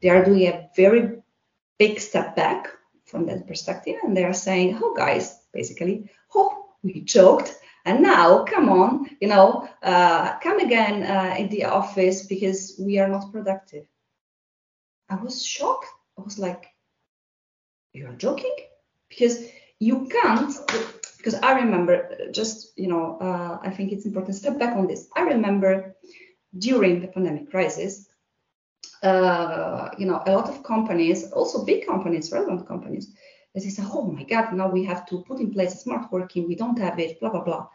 [0.00, 1.18] they are doing a very
[1.78, 2.68] big step back
[3.04, 8.44] from that perspective, and they are saying, "Oh, guys, basically, oh, we joked, and now
[8.44, 13.32] come on, you know, uh, come again uh, in the office because we are not
[13.32, 13.86] productive."
[15.08, 15.86] I was shocked.
[16.18, 16.66] I was like,
[17.92, 18.54] "You are joking?"
[19.08, 19.44] Because
[19.78, 20.52] you can't
[21.18, 24.86] because I remember just you know uh, I think it's important to step back on
[24.86, 25.08] this.
[25.16, 25.96] I remember
[26.58, 28.08] during the pandemic crisis,
[29.02, 33.12] uh, you know, a lot of companies, also big companies, relevant companies,
[33.54, 36.46] they say, "Oh my God, now we have to put in place smart working.
[36.46, 37.66] We don't have it." Blah blah blah.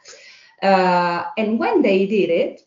[0.61, 2.61] Uh, and when they did it,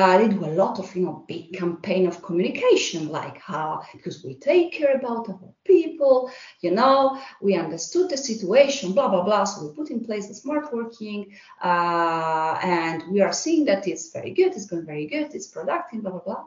[0.00, 4.24] uh, they do a lot of you know big campaign of communication like how because
[4.24, 6.30] we take care about our people
[6.62, 9.44] you know we understood the situation blah blah blah.
[9.44, 11.20] So we put in place the smart working
[11.62, 16.00] uh, and we are seeing that it's very good it's going very good it's productive
[16.02, 16.44] blah blah blah.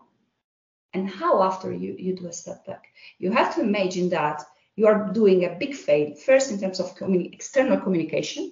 [0.95, 2.83] And how after you you do a step back?
[3.19, 4.41] You have to imagine that
[4.75, 8.43] you are doing a big fail first in terms of communi- external communication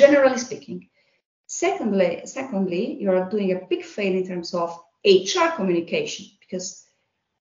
[0.00, 0.89] generally speaking
[1.52, 4.70] Secondly, secondly, you are doing a big fail in terms of
[5.04, 6.86] HR communication because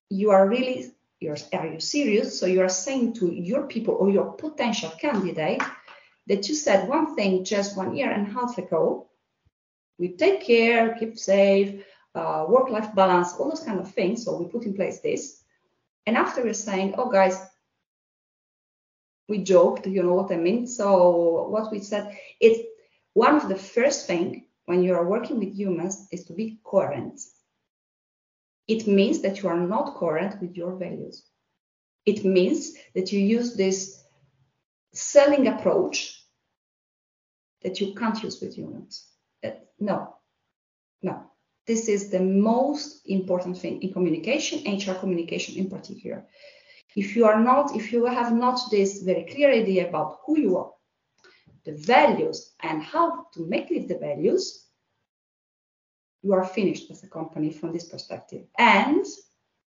[0.10, 2.39] you are really you're, are you serious?
[2.39, 5.62] So you are saying to your people or your potential candidate
[6.26, 9.12] that you said one thing just one year and a half ago.
[10.00, 14.26] We take care, keep safe, uh, work-life balance, all those kind of things.
[14.26, 15.43] So we put in place this,
[16.08, 17.39] and after we're saying, oh guys,
[19.28, 20.65] we joked, you know what I mean.
[20.65, 22.69] So what we said, it's
[23.19, 27.19] one of the first things when you are working with humans is to be coherent.
[28.69, 31.25] It means that you are not coherent with your values.
[32.05, 34.01] It means that you use this
[34.93, 35.97] selling approach
[37.62, 39.05] that you can't use with humans.
[39.43, 40.15] Uh, no,
[41.01, 41.15] no.
[41.67, 46.25] This is the most important thing in communication, HR communication in particular.
[46.95, 50.58] If you are not, if you have not this very clear idea about who you
[50.58, 50.71] are,
[51.65, 54.65] the values and how to make live the values,
[56.22, 58.45] you are finished as a company from this perspective.
[58.58, 59.06] And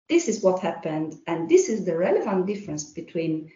[0.08, 1.14] this is what happened.
[1.26, 3.52] And this is the relevant difference between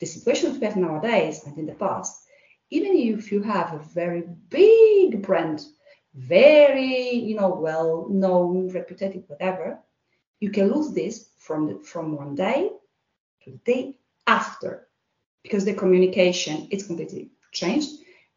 [0.00, 2.22] the situation we have nowadays and in the past.
[2.70, 5.64] Even if you have a very big brand,
[6.14, 9.78] very, you know, well known, reputed, whatever,
[10.40, 12.70] you can lose this from the, from one day
[13.42, 14.88] to the day after
[15.42, 17.90] because the communication is completely changed.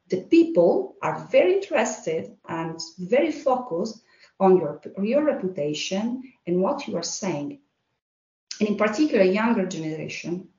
[0.09, 4.01] The people are very interested and very focused
[4.39, 7.59] on your, your reputation and what you are saying.
[8.59, 10.49] And in particular, younger generation,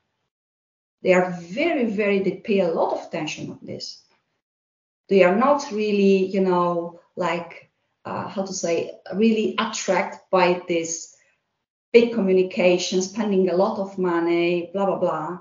[1.03, 4.03] they are very, very, they pay a lot of attention on this.
[5.09, 7.71] They are not really, you know, like,
[8.05, 11.15] uh, how to say, really attracted by this
[11.93, 15.39] big communication, spending a lot of money, blah, blah, blah.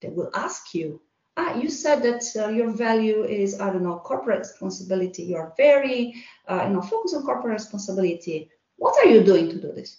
[0.00, 1.00] They will ask you
[1.36, 5.24] ah, you said that uh, your value is, I don't know, corporate responsibility.
[5.24, 8.50] You're very, uh, you know, focused on corporate responsibility.
[8.76, 9.96] What are you doing to do this?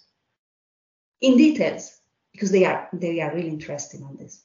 [1.20, 1.98] In details,
[2.32, 4.42] because they are they are really interested on this,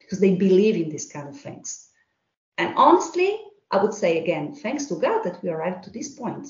[0.00, 1.88] because they believe in these kind of things.
[2.56, 3.38] And honestly,
[3.70, 6.48] I would say again, thanks to God that we arrived to this point.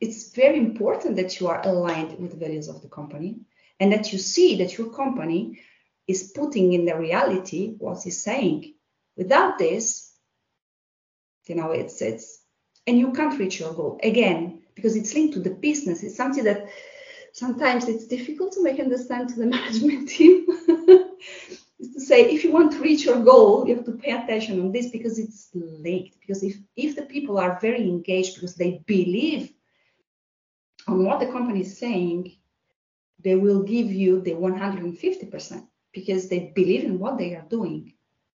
[0.00, 3.40] It's very important that you are aligned with the values of the company
[3.78, 5.60] and that you see that your company
[6.10, 8.74] is putting in the reality what he's saying.
[9.16, 10.12] Without this,
[11.46, 12.42] you know, it's it's
[12.86, 16.02] and you can't reach your goal again because it's linked to the business.
[16.02, 16.68] It's something that
[17.32, 20.46] sometimes it's difficult to make understand to the management team.
[21.80, 24.60] is to say if you want to reach your goal, you have to pay attention
[24.60, 26.18] on this because it's linked.
[26.20, 29.52] Because if if the people are very engaged because they believe
[30.86, 32.36] on what the company is saying,
[33.22, 37.94] they will give you the 150% because they believe in what they are doing.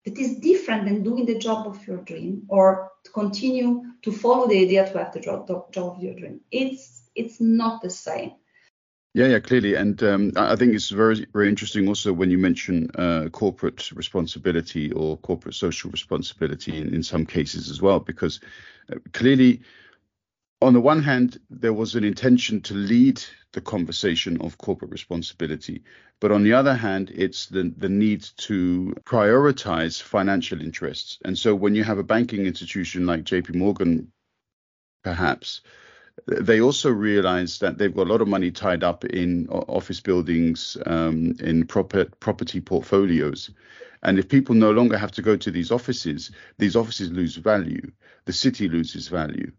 [0.04, 4.48] It is different than doing the job of your dream or to continue to follow
[4.48, 6.40] the idea to have the job, job of your dream.
[6.50, 8.32] It's it's not the same.
[9.12, 12.88] Yeah, yeah, clearly, and um, I think it's very, very interesting also when you mention
[12.94, 18.38] uh, corporate responsibility or corporate social responsibility in, in some cases as well, because
[18.92, 19.62] uh, clearly
[20.62, 25.82] on the one hand, there was an intention to lead the conversation of corporate responsibility,
[26.20, 31.18] but on the other hand, it's the, the need to prioritize financial interests.
[31.24, 34.12] And so when you have a banking institution like JP Morgan,
[35.02, 35.62] perhaps,
[36.26, 40.76] they also realize that they've got a lot of money tied up in office buildings,
[40.84, 43.50] um, in proper, property portfolios.
[44.02, 47.90] And if people no longer have to go to these offices, these offices lose value.
[48.26, 49.52] The city loses value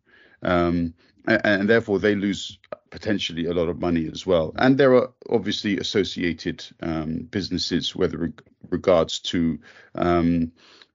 [0.44, 0.94] um,
[1.28, 2.58] and, and, therefore they lose
[2.90, 4.54] potentially a lot of money as well.
[4.58, 9.60] And there are obviously associated um, businesses, whether reg- regards to
[9.96, 10.52] um,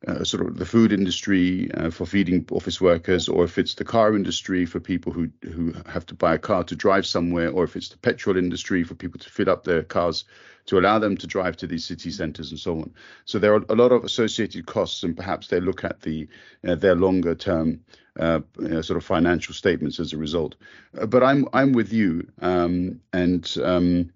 [0.07, 3.85] uh, sort of the food industry uh, for feeding office workers, or if it's the
[3.85, 7.65] car industry for people who who have to buy a car to drive somewhere, or
[7.65, 10.25] if it's the petrol industry for people to fill up their cars
[10.67, 12.93] to allow them to drive to these city centres and so on.
[13.25, 16.29] So there are a lot of associated costs, and perhaps they look at the
[16.67, 17.81] uh, their longer term
[18.19, 20.57] uh, you know, sort of financial statements as a result.
[20.99, 24.11] Uh, but I'm I'm with you, um, and um,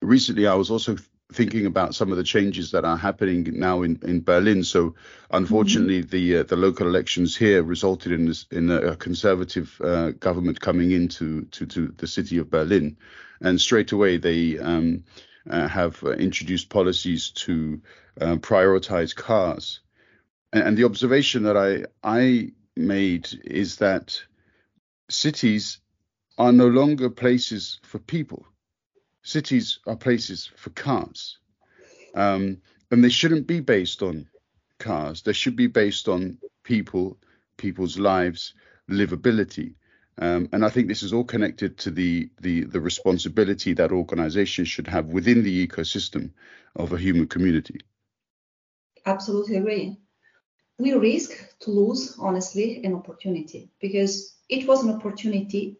[0.00, 0.96] recently I was also
[1.32, 4.62] thinking about some of the changes that are happening now in, in Berlin.
[4.64, 4.94] So
[5.30, 6.10] unfortunately, mm-hmm.
[6.10, 10.90] the uh, the local elections here resulted in this, in a, conservative uh, government coming
[10.92, 12.96] into to, to the city of Berlin,
[13.40, 15.04] and straight away they um,
[15.48, 17.80] uh, have uh, introduced policies to
[18.20, 19.80] uh, prioritize cars.
[20.52, 24.20] And, and the observation that I I made is that
[25.10, 25.80] cities
[26.38, 28.46] are no longer places for people
[29.22, 31.38] cities are places for cars.
[32.14, 32.58] Um,
[32.90, 34.28] and they shouldn't be based on
[34.78, 35.22] cars.
[35.22, 37.16] They should be based on people,
[37.56, 38.54] people's lives,
[38.90, 39.74] livability.
[40.18, 44.68] Um, and I think this is all connected to the, the, the responsibility that organizations
[44.68, 46.32] should have within the ecosystem
[46.76, 47.80] of a human community.
[49.06, 49.98] Absolutely agree.
[50.82, 51.30] We risk
[51.60, 55.78] to lose, honestly, an opportunity because it was an opportunity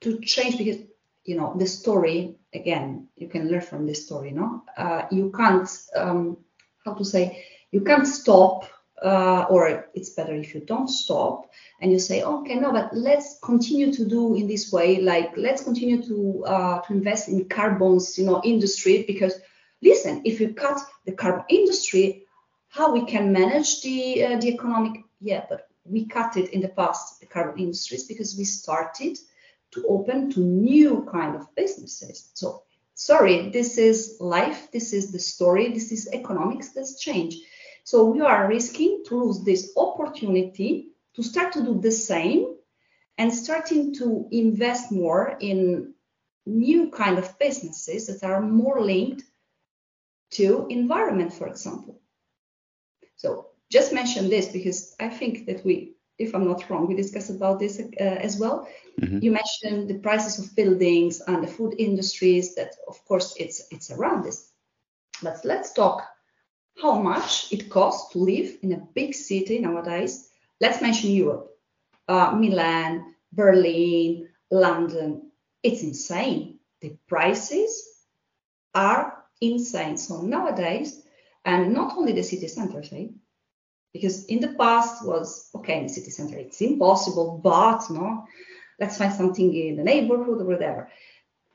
[0.00, 0.78] to change because
[1.24, 4.62] you know the story again you can learn from this story no?
[4.76, 6.36] Uh, you can't um,
[6.84, 8.64] how to say you can't stop
[9.04, 13.38] uh, or it's better if you don't stop and you say okay no but let's
[13.42, 18.18] continue to do in this way like let's continue to uh, to invest in carbons
[18.18, 19.34] you know industry because
[19.82, 22.24] listen if you cut the carbon industry
[22.68, 26.68] how we can manage the uh, the economic yeah but we cut it in the
[26.68, 29.16] past the carbon industries because we started
[29.72, 32.30] to open to new kind of businesses.
[32.34, 32.62] So
[32.94, 37.36] sorry, this is life, this is the story, this is economics that's change.
[37.84, 42.54] So we are risking to lose this opportunity to start to do the same
[43.16, 45.94] and starting to invest more in
[46.46, 49.24] new kind of businesses that are more linked
[50.30, 52.00] to environment, for example.
[53.18, 57.30] So just mention this because I think that we if I'm not wrong, we discussed
[57.30, 58.66] about this uh, as well.
[59.00, 59.20] Mm-hmm.
[59.22, 62.54] You mentioned the prices of buildings and the food industries.
[62.56, 64.50] That of course it's it's around this.
[65.22, 66.02] But let's talk
[66.80, 70.30] how much it costs to live in a big city nowadays.
[70.60, 71.50] Let's mention Europe,
[72.08, 75.30] uh, Milan, Berlin, London.
[75.62, 76.58] It's insane.
[76.80, 77.84] The prices
[78.74, 79.96] are insane.
[79.96, 81.02] So nowadays,
[81.48, 83.08] and not only the city centers, eh?
[83.92, 88.06] because in the past was okay in the city center it's impossible but no
[88.78, 90.90] let's find something in the neighborhood or whatever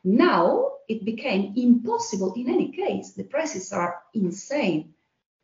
[0.03, 0.45] now
[0.89, 4.93] it became impossible in any case the prices are insane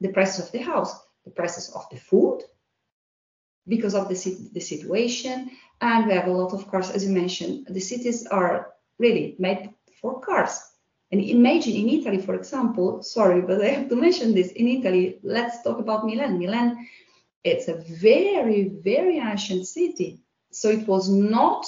[0.01, 0.93] the price of the house
[1.25, 2.39] the prices of the food
[3.69, 5.51] because of the, the situation.
[5.79, 7.67] And we have a lot of cars, as you mentioned.
[7.69, 9.69] The cities are really made
[10.01, 10.59] for cars.
[11.11, 14.51] And imagine in Italy, for example, sorry, but I have to mention this.
[14.51, 16.37] In Italy, let's talk about Milan.
[16.37, 16.87] Milan,
[17.43, 20.21] it's a very, very ancient city.
[20.51, 21.65] So it was not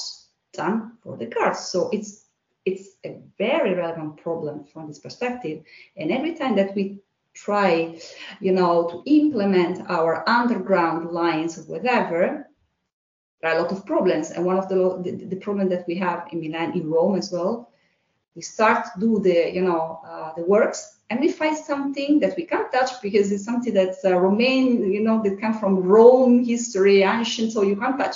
[0.54, 1.60] done for the cars.
[1.60, 2.26] So it's
[2.66, 5.64] it's a very relevant problem from this perspective.
[5.98, 7.00] And every time that we
[7.34, 8.00] try,
[8.40, 12.48] you know, to implement our underground lines or whatever,
[13.42, 14.30] there are a lot of problems.
[14.30, 17.32] And one of the the, the problem that we have in Milan, in Rome as
[17.32, 17.71] well,
[18.36, 22.38] we start to do the you know uh, the works and we find something that
[22.38, 27.04] we can't touch because it's something that's uh, you know, that come from Rome history,
[27.04, 28.16] ancient, so you can't touch.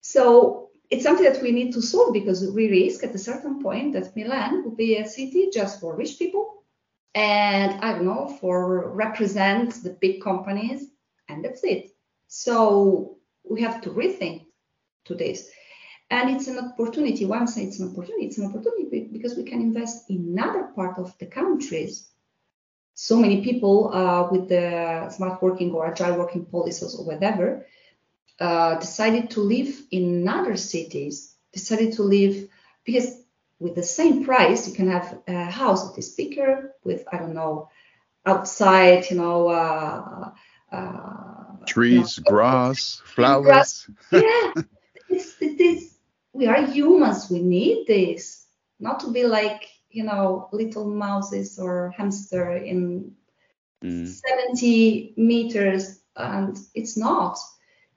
[0.00, 3.92] So it's something that we need to solve because we risk at a certain point
[3.92, 6.64] that Milan will be a city just for rich people
[7.14, 10.88] and I don't know for represent the big companies
[11.28, 11.90] and that's it.
[12.26, 13.18] So
[13.48, 14.46] we have to rethink
[15.04, 15.48] to this.
[16.10, 17.26] And it's an opportunity.
[17.46, 18.26] Say it's an opportunity?
[18.26, 22.08] It's an opportunity because we can invest in another part of the countries.
[22.94, 27.66] So many people uh, with the smart working or agile working policies or whatever
[28.40, 32.48] uh, decided to live in other cities, decided to live
[32.84, 33.22] because
[33.58, 37.34] with the same price, you can have a house that is bigger with, I don't
[37.34, 37.68] know,
[38.24, 40.30] outside, you know, uh,
[40.70, 43.44] uh trees, you know, grass, flowers.
[43.44, 43.90] Grass.
[44.12, 44.62] Yeah,
[45.08, 45.87] it's, it is
[46.38, 47.28] we are humans.
[47.28, 48.46] We need this,
[48.78, 53.12] not to be like you know little mouses or hamster in
[53.82, 54.06] mm.
[54.06, 57.38] 70 meters, and it's not.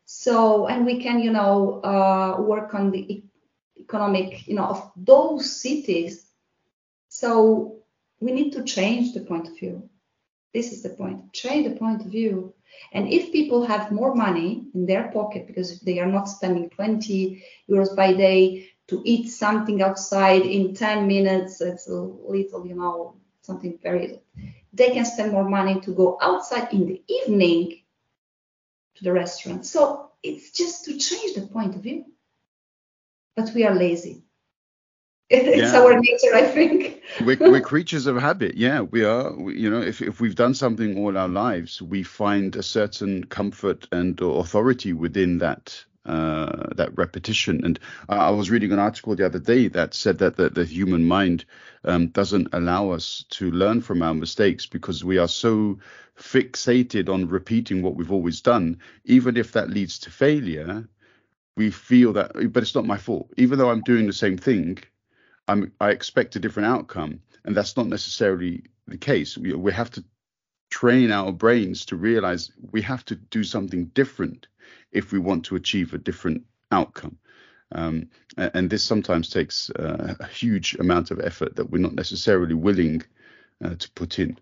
[0.05, 3.23] So, and we can you know uh, work on the e-
[3.79, 6.25] economic you know of those cities.
[7.09, 7.77] So
[8.19, 9.89] we need to change the point of view.
[10.53, 11.33] This is the point.
[11.33, 12.53] Change the point of view.
[12.93, 17.43] And if people have more money in their pocket because they are not spending 20
[17.69, 23.15] euros by day to eat something outside in 10 minutes, it's a little, you know,
[23.41, 24.19] something very,
[24.73, 27.81] they can spend more money to go outside in the evening
[28.95, 29.65] to the restaurant.
[29.65, 32.05] So it's just to change the point of view.
[33.35, 34.23] But we are lazy.
[35.31, 35.79] It's yeah.
[35.79, 37.01] our nature, I think.
[37.21, 38.55] we're, we're, creatures of habit.
[38.55, 39.33] Yeah, we are.
[39.33, 43.23] We, you know, if, if we've done something all our lives, we find a certain
[43.23, 47.63] comfort and authority within that uh, that repetition.
[47.63, 47.79] And
[48.09, 51.45] I, was reading an article the other day that said that the, the human mind
[51.83, 55.77] um, doesn't allow us to learn from our mistakes because we are so
[56.17, 60.87] fixated on repeating what we've always done, even if that leads to failure.
[61.55, 63.31] We feel that, but it's not my fault.
[63.37, 64.79] Even though I'm doing the same thing,
[65.51, 69.37] I'm, I expect a different outcome, and that's not necessarily the case.
[69.37, 70.03] We, we have to
[70.69, 74.47] train our brains to realize we have to do something different
[74.93, 77.17] if we want to achieve a different outcome.
[77.73, 82.53] Um, and this sometimes takes uh, a huge amount of effort that we're not necessarily
[82.53, 83.03] willing
[83.63, 84.37] uh, to put in.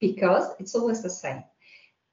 [0.00, 1.44] Because it's always the same.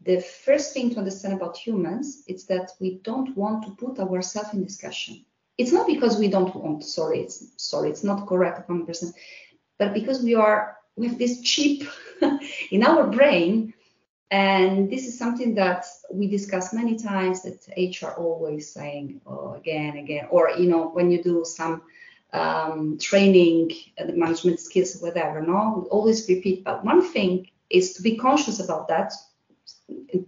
[0.01, 4.53] The first thing to understand about humans is that we don't want to put ourselves
[4.53, 5.25] in discussion
[5.57, 9.13] it's not because we don't want sorry it's sorry it's not correct 100%
[9.79, 11.87] but because we are we have this chip
[12.71, 13.73] in our brain
[14.31, 19.97] and this is something that we discuss many times that hr always saying oh, again
[19.97, 21.81] again or you know when you do some
[22.33, 25.81] um, training uh, the management skills whatever no?
[25.83, 29.13] We always repeat but one thing is to be conscious about that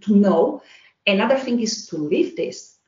[0.00, 0.62] to know.
[1.06, 2.78] Another thing is to live this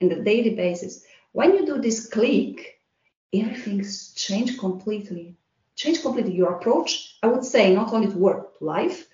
[0.00, 2.80] in the daily basis when you do this click,
[3.32, 5.36] everything's changed completely.
[5.76, 9.06] Change completely your approach, I would say, not only to work, to life,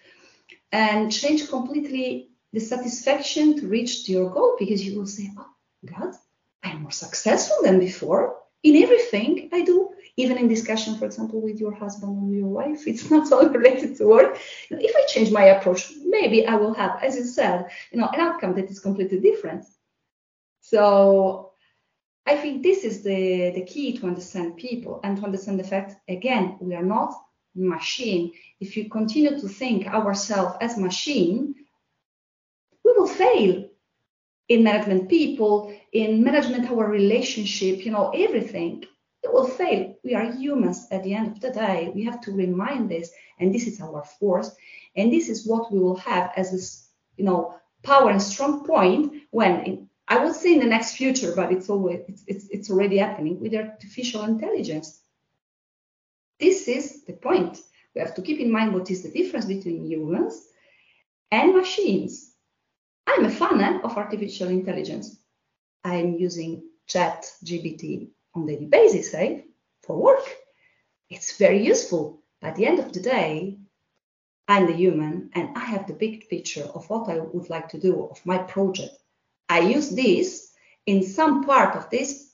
[0.72, 5.50] and change completely the satisfaction to reach your goal because you will say, oh,
[5.84, 6.14] God,
[6.62, 11.60] I'm more successful than before in everything I do, even in discussion, for example, with
[11.60, 12.86] your husband or your wife.
[12.86, 14.38] It's not only related to work.
[14.70, 18.20] If I change my approach, maybe I will have, as you said, you know, an
[18.20, 19.66] outcome that is completely different.
[20.60, 21.53] So
[22.26, 25.96] I think this is the, the key to understand people and to understand the fact,
[26.08, 27.14] again, we are not
[27.54, 28.32] machine.
[28.60, 31.54] If you continue to think ourselves as machine,
[32.82, 33.68] we will fail
[34.48, 38.84] in management people, in management our relationship, you know, everything.
[39.22, 39.94] It will fail.
[40.04, 41.90] We are humans at the end of the day.
[41.94, 44.50] We have to remind this, and this is our force,
[44.96, 49.22] and this is what we will have as this, you know, power and strong point
[49.30, 52.70] when in I would say in the next future, but it's always it's, it's, it's
[52.70, 55.00] already happening with artificial intelligence.
[56.38, 57.58] This is the point.
[57.94, 60.48] We have to keep in mind what is the difference between humans
[61.30, 62.32] and machines.
[63.06, 65.18] I'm a fan eh, of artificial intelligence.
[65.84, 69.40] I'm using Chat GPT on daily basis, eh,
[69.82, 70.24] for work.
[71.08, 72.22] It's very useful.
[72.42, 73.58] At the end of the day,
[74.48, 77.78] I'm the human and I have the big picture of what I would like to
[77.78, 78.96] do of my project.
[79.48, 80.52] I use this
[80.86, 82.32] in some part of this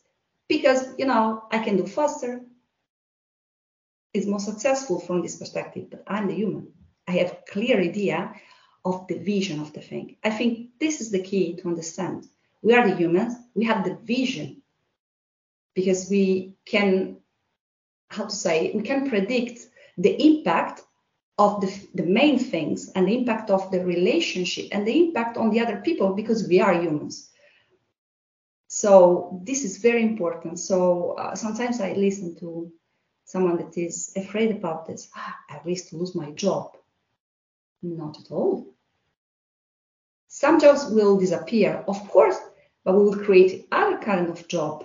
[0.49, 2.41] because you know I can do faster.
[4.13, 6.73] It's more successful from this perspective, but I'm the human.
[7.07, 8.35] I have clear idea
[8.85, 10.17] of the vision of the thing.
[10.25, 12.27] I think this is the key to understand.
[12.63, 14.63] We are the humans, we have the vision
[15.75, 17.19] because we can,
[18.09, 19.61] how to say, we can predict
[19.97, 20.83] the impact
[21.41, 25.49] of the, the main things and the impact of the relationship and the impact on
[25.49, 27.31] the other people because we are humans.
[28.69, 30.59] So this is very important.
[30.59, 32.71] So uh, sometimes I listen to
[33.25, 35.09] someone that is afraid about this.
[35.17, 36.77] Ah, I risk to lose my job.
[37.83, 38.75] Not at all.
[40.29, 42.37] Some jobs will disappear, of course,
[42.85, 44.85] but we will create other kind of job,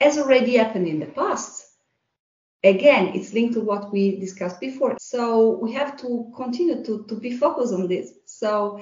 [0.00, 1.66] as already happened in the past.
[2.62, 4.96] Again, it's linked to what we discussed before.
[4.98, 8.12] So we have to continue to, to be focused on this.
[8.26, 8.80] So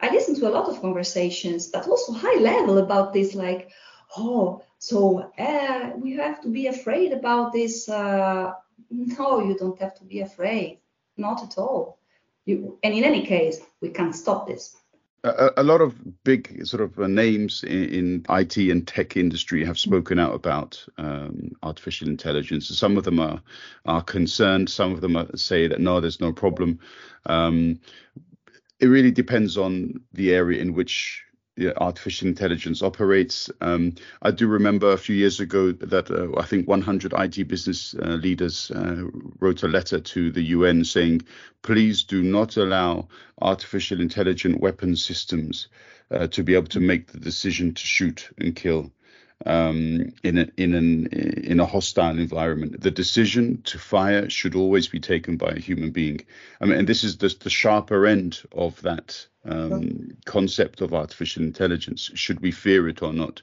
[0.00, 3.70] I listen to a lot of conversations, but also high level about this, like,
[4.16, 7.88] oh, so uh, we have to be afraid about this.
[7.88, 8.52] Uh,
[8.90, 10.80] no, you don't have to be afraid,
[11.16, 11.98] not at all.
[12.46, 14.76] You, and in any case, we can't stop this
[15.24, 15.94] a, a, lot of
[16.24, 20.84] big sort of uh, names in, in, IT and tech industry have spoken out about
[20.98, 22.68] um, artificial intelligence.
[22.68, 23.40] Some of them are
[23.86, 24.68] are concerned.
[24.68, 26.78] Some of them are, say that no, there's no problem.
[27.26, 27.80] Um,
[28.80, 31.24] it really depends on the area in which
[31.76, 33.50] artificial intelligence operates.
[33.60, 37.94] Um, I do remember a few years ago that uh, I think 100 IT business
[37.94, 39.04] uh, leaders uh,
[39.38, 41.22] wrote a letter to the UN saying,
[41.62, 43.08] please do not allow
[43.40, 45.68] artificial intelligent weapon systems
[46.10, 48.90] uh, to be able to make the decision to shoot and kill
[49.46, 52.80] um, in a, in an in a hostile environment.
[52.80, 56.20] The decision to fire should always be taken by a human being.
[56.60, 61.42] I mean, and this is the, the sharper end of that um, concept of artificial
[61.42, 62.10] intelligence.
[62.14, 63.42] Should we fear it or not?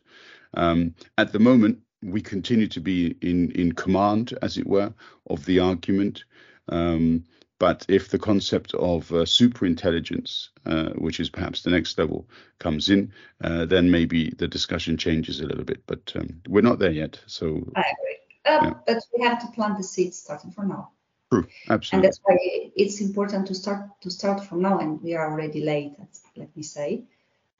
[0.53, 4.93] Um, at the moment, we continue to be in in command, as it were,
[5.27, 6.23] of the argument.
[6.69, 7.25] Um,
[7.61, 12.27] but if the concept of uh, super intelligence, uh, which is perhaps the next level,
[12.57, 15.83] comes in, uh, then maybe the discussion changes a little bit.
[15.85, 17.21] But um, we're not there yet.
[17.27, 18.17] So I agree.
[18.47, 18.73] Uh, yeah.
[18.87, 20.89] But we have to plant the seeds starting from now.
[21.31, 21.97] True, absolutely.
[21.97, 22.37] And that's why
[22.75, 25.93] it's important to start to start from now, and we are already late.
[26.35, 27.03] Let me say,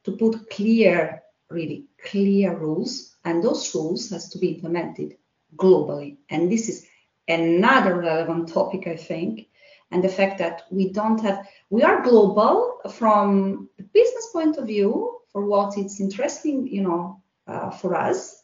[0.05, 1.21] to put clear,
[1.51, 5.17] really clear rules, and those rules has to be implemented
[5.55, 6.17] globally.
[6.27, 6.87] And this is
[7.27, 9.50] another relevant topic, I think
[9.91, 14.67] and the fact that we don't have we are global from the business point of
[14.67, 18.41] view for what it's interesting you know uh, for us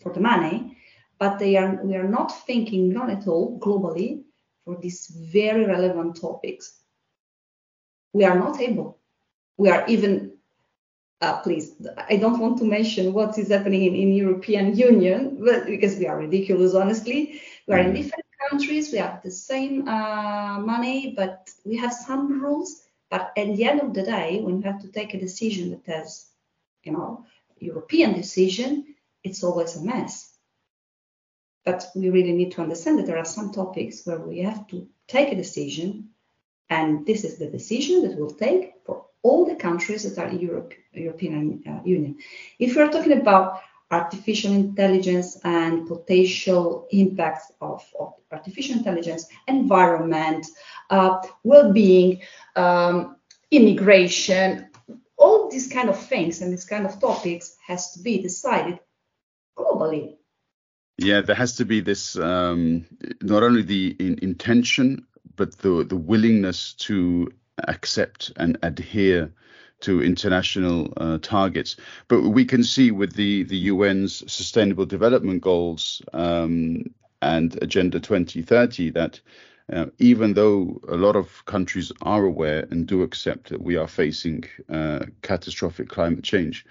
[0.00, 0.76] for the money
[1.18, 4.22] but they are we are not thinking not at all globally
[4.68, 6.78] for these very relevant topics.
[8.12, 8.98] We are not able.
[9.56, 10.32] We are even
[11.20, 11.72] uh, please
[12.08, 16.06] i don't want to mention what is happening in, in european union but because we
[16.06, 17.40] are ridiculous honestly.
[17.66, 17.94] We are in mm-hmm.
[17.96, 22.82] different countries, we have the same uh, money, but we have some rules.
[23.10, 25.92] But at the end of the day, when you have to take a decision that
[25.92, 26.26] has,
[26.82, 27.24] you know,
[27.58, 30.34] European decision, it's always a mess.
[31.64, 34.88] But we really need to understand that there are some topics where we have to
[35.06, 36.10] take a decision,
[36.70, 40.74] and this is the decision that we'll take for all the countries that are Europe,
[40.92, 42.18] European uh, Union.
[42.58, 43.60] If we're talking about
[43.90, 50.46] artificial intelligence and potential impacts of, of artificial intelligence, environment,
[50.90, 52.20] uh, well-being,
[52.56, 53.16] um,
[53.50, 54.68] immigration,
[55.16, 58.78] all these kind of things and these kind of topics has to be decided
[59.56, 60.16] globally.
[60.98, 62.86] Yeah, there has to be this um,
[63.22, 67.30] not only the in, intention but the the willingness to
[67.66, 69.32] accept and adhere
[69.80, 71.76] to international uh, targets.
[72.08, 76.84] But we can see with the, the UN's Sustainable Development Goals um,
[77.22, 79.20] and Agenda 2030 that
[79.72, 83.88] uh, even though a lot of countries are aware and do accept that we are
[83.88, 86.64] facing uh, catastrophic climate change,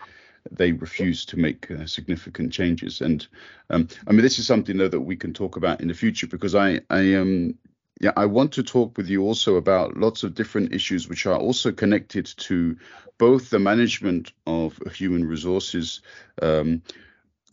[0.52, 3.02] they refuse to make uh, significant changes.
[3.02, 3.28] And
[3.70, 6.28] um, I mean, this is something though that we can talk about in the future
[6.28, 7.54] because I I am um,
[8.00, 11.38] yeah, I want to talk with you also about lots of different issues which are
[11.38, 12.78] also connected to
[13.18, 16.02] both the management of human resources,
[16.42, 16.82] um,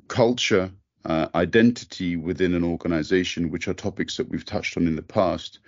[0.09, 0.71] culture,
[1.05, 5.61] uh, identity within an organization, which are topics that we've touched on in the past.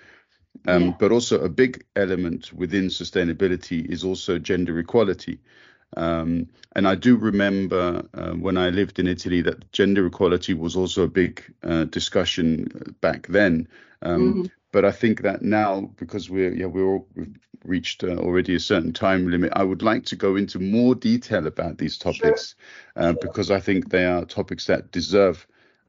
[0.66, 0.95] Um, Yeah.
[0.99, 5.39] But also, a big element within sustainability is also gender equality.
[5.97, 10.77] Um, and I do remember uh, when I lived in Italy that gender equality was
[10.77, 13.68] also a big uh, discussion back then.
[14.03, 14.51] Um, Mhm.
[14.77, 18.61] But I think that now, because we're yeah we're all, we've reached uh, already a
[18.61, 22.57] certain time limit, I would like to go into more detail about these topics
[22.95, 25.47] uh, because I think they are topics that deserve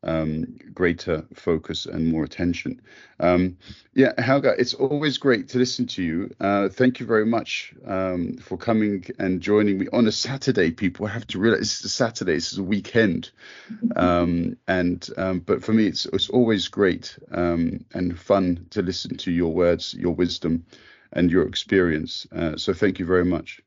[0.07, 2.81] um, greater focus and more attention.
[3.19, 3.57] Um,
[3.93, 6.35] yeah, Helga, it's always great to listen to you.
[6.39, 10.71] Uh, thank you very much um, for coming and joining me on a Saturday.
[10.71, 12.35] People have to realize it's a Saturday.
[12.35, 13.31] Is a weekend,
[13.95, 19.17] um, and um, but for me, it's it's always great um, and fun to listen
[19.17, 20.65] to your words, your wisdom,
[21.13, 22.25] and your experience.
[22.31, 23.61] Uh, so thank you very much.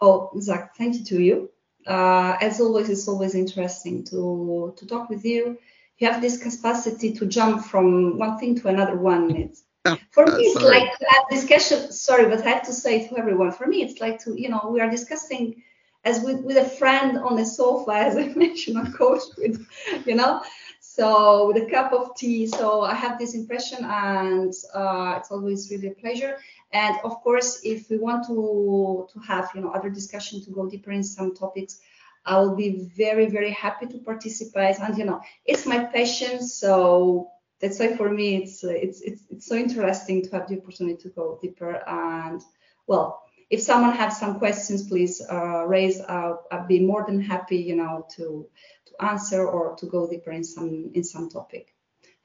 [0.00, 1.50] Oh, Zach, thank you to you.
[1.86, 5.58] Uh, as always, it's always interesting to to talk with you.
[6.02, 9.36] You have this capacity to jump from one thing to another one.
[9.36, 9.62] It's
[10.10, 10.80] for me, it's Sorry.
[10.80, 11.92] like to have discussion.
[11.92, 13.52] Sorry, but I have to say to everyone.
[13.52, 15.62] For me, it's like to you know we are discussing
[16.04, 19.64] as with with a friend on a sofa, as I mentioned of course, with
[20.04, 20.42] you know.
[20.80, 22.48] So with a cup of tea.
[22.48, 26.36] So I have this impression, and uh, it's always really a pleasure.
[26.72, 30.68] And of course, if we want to to have you know other discussion to go
[30.68, 31.78] deeper in some topics,
[32.24, 34.78] I will be very very happy to participate.
[34.78, 39.46] And you know, it's my passion, so that's why for me it's it's it's, it's
[39.46, 41.82] so interesting to have the opportunity to go deeper.
[41.86, 42.42] And
[42.86, 46.00] well, if someone has some questions, please uh, raise.
[46.00, 48.48] Uh, I'd be more than happy, you know, to
[48.86, 51.74] to answer or to go deeper in some in some topic.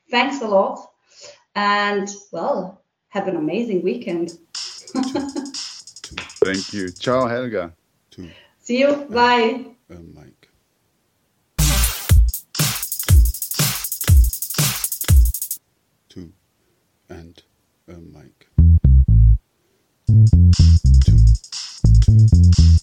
[0.10, 0.80] Thanks a lot,
[1.56, 4.38] and well, have an amazing weekend.
[6.43, 6.89] Thank you.
[6.91, 7.77] Ciao, Helga.
[8.68, 9.07] See you.
[9.09, 9.63] Bye.
[17.09, 17.41] And
[17.88, 18.49] a mic.
[21.05, 21.18] Two.
[22.03, 22.77] Two.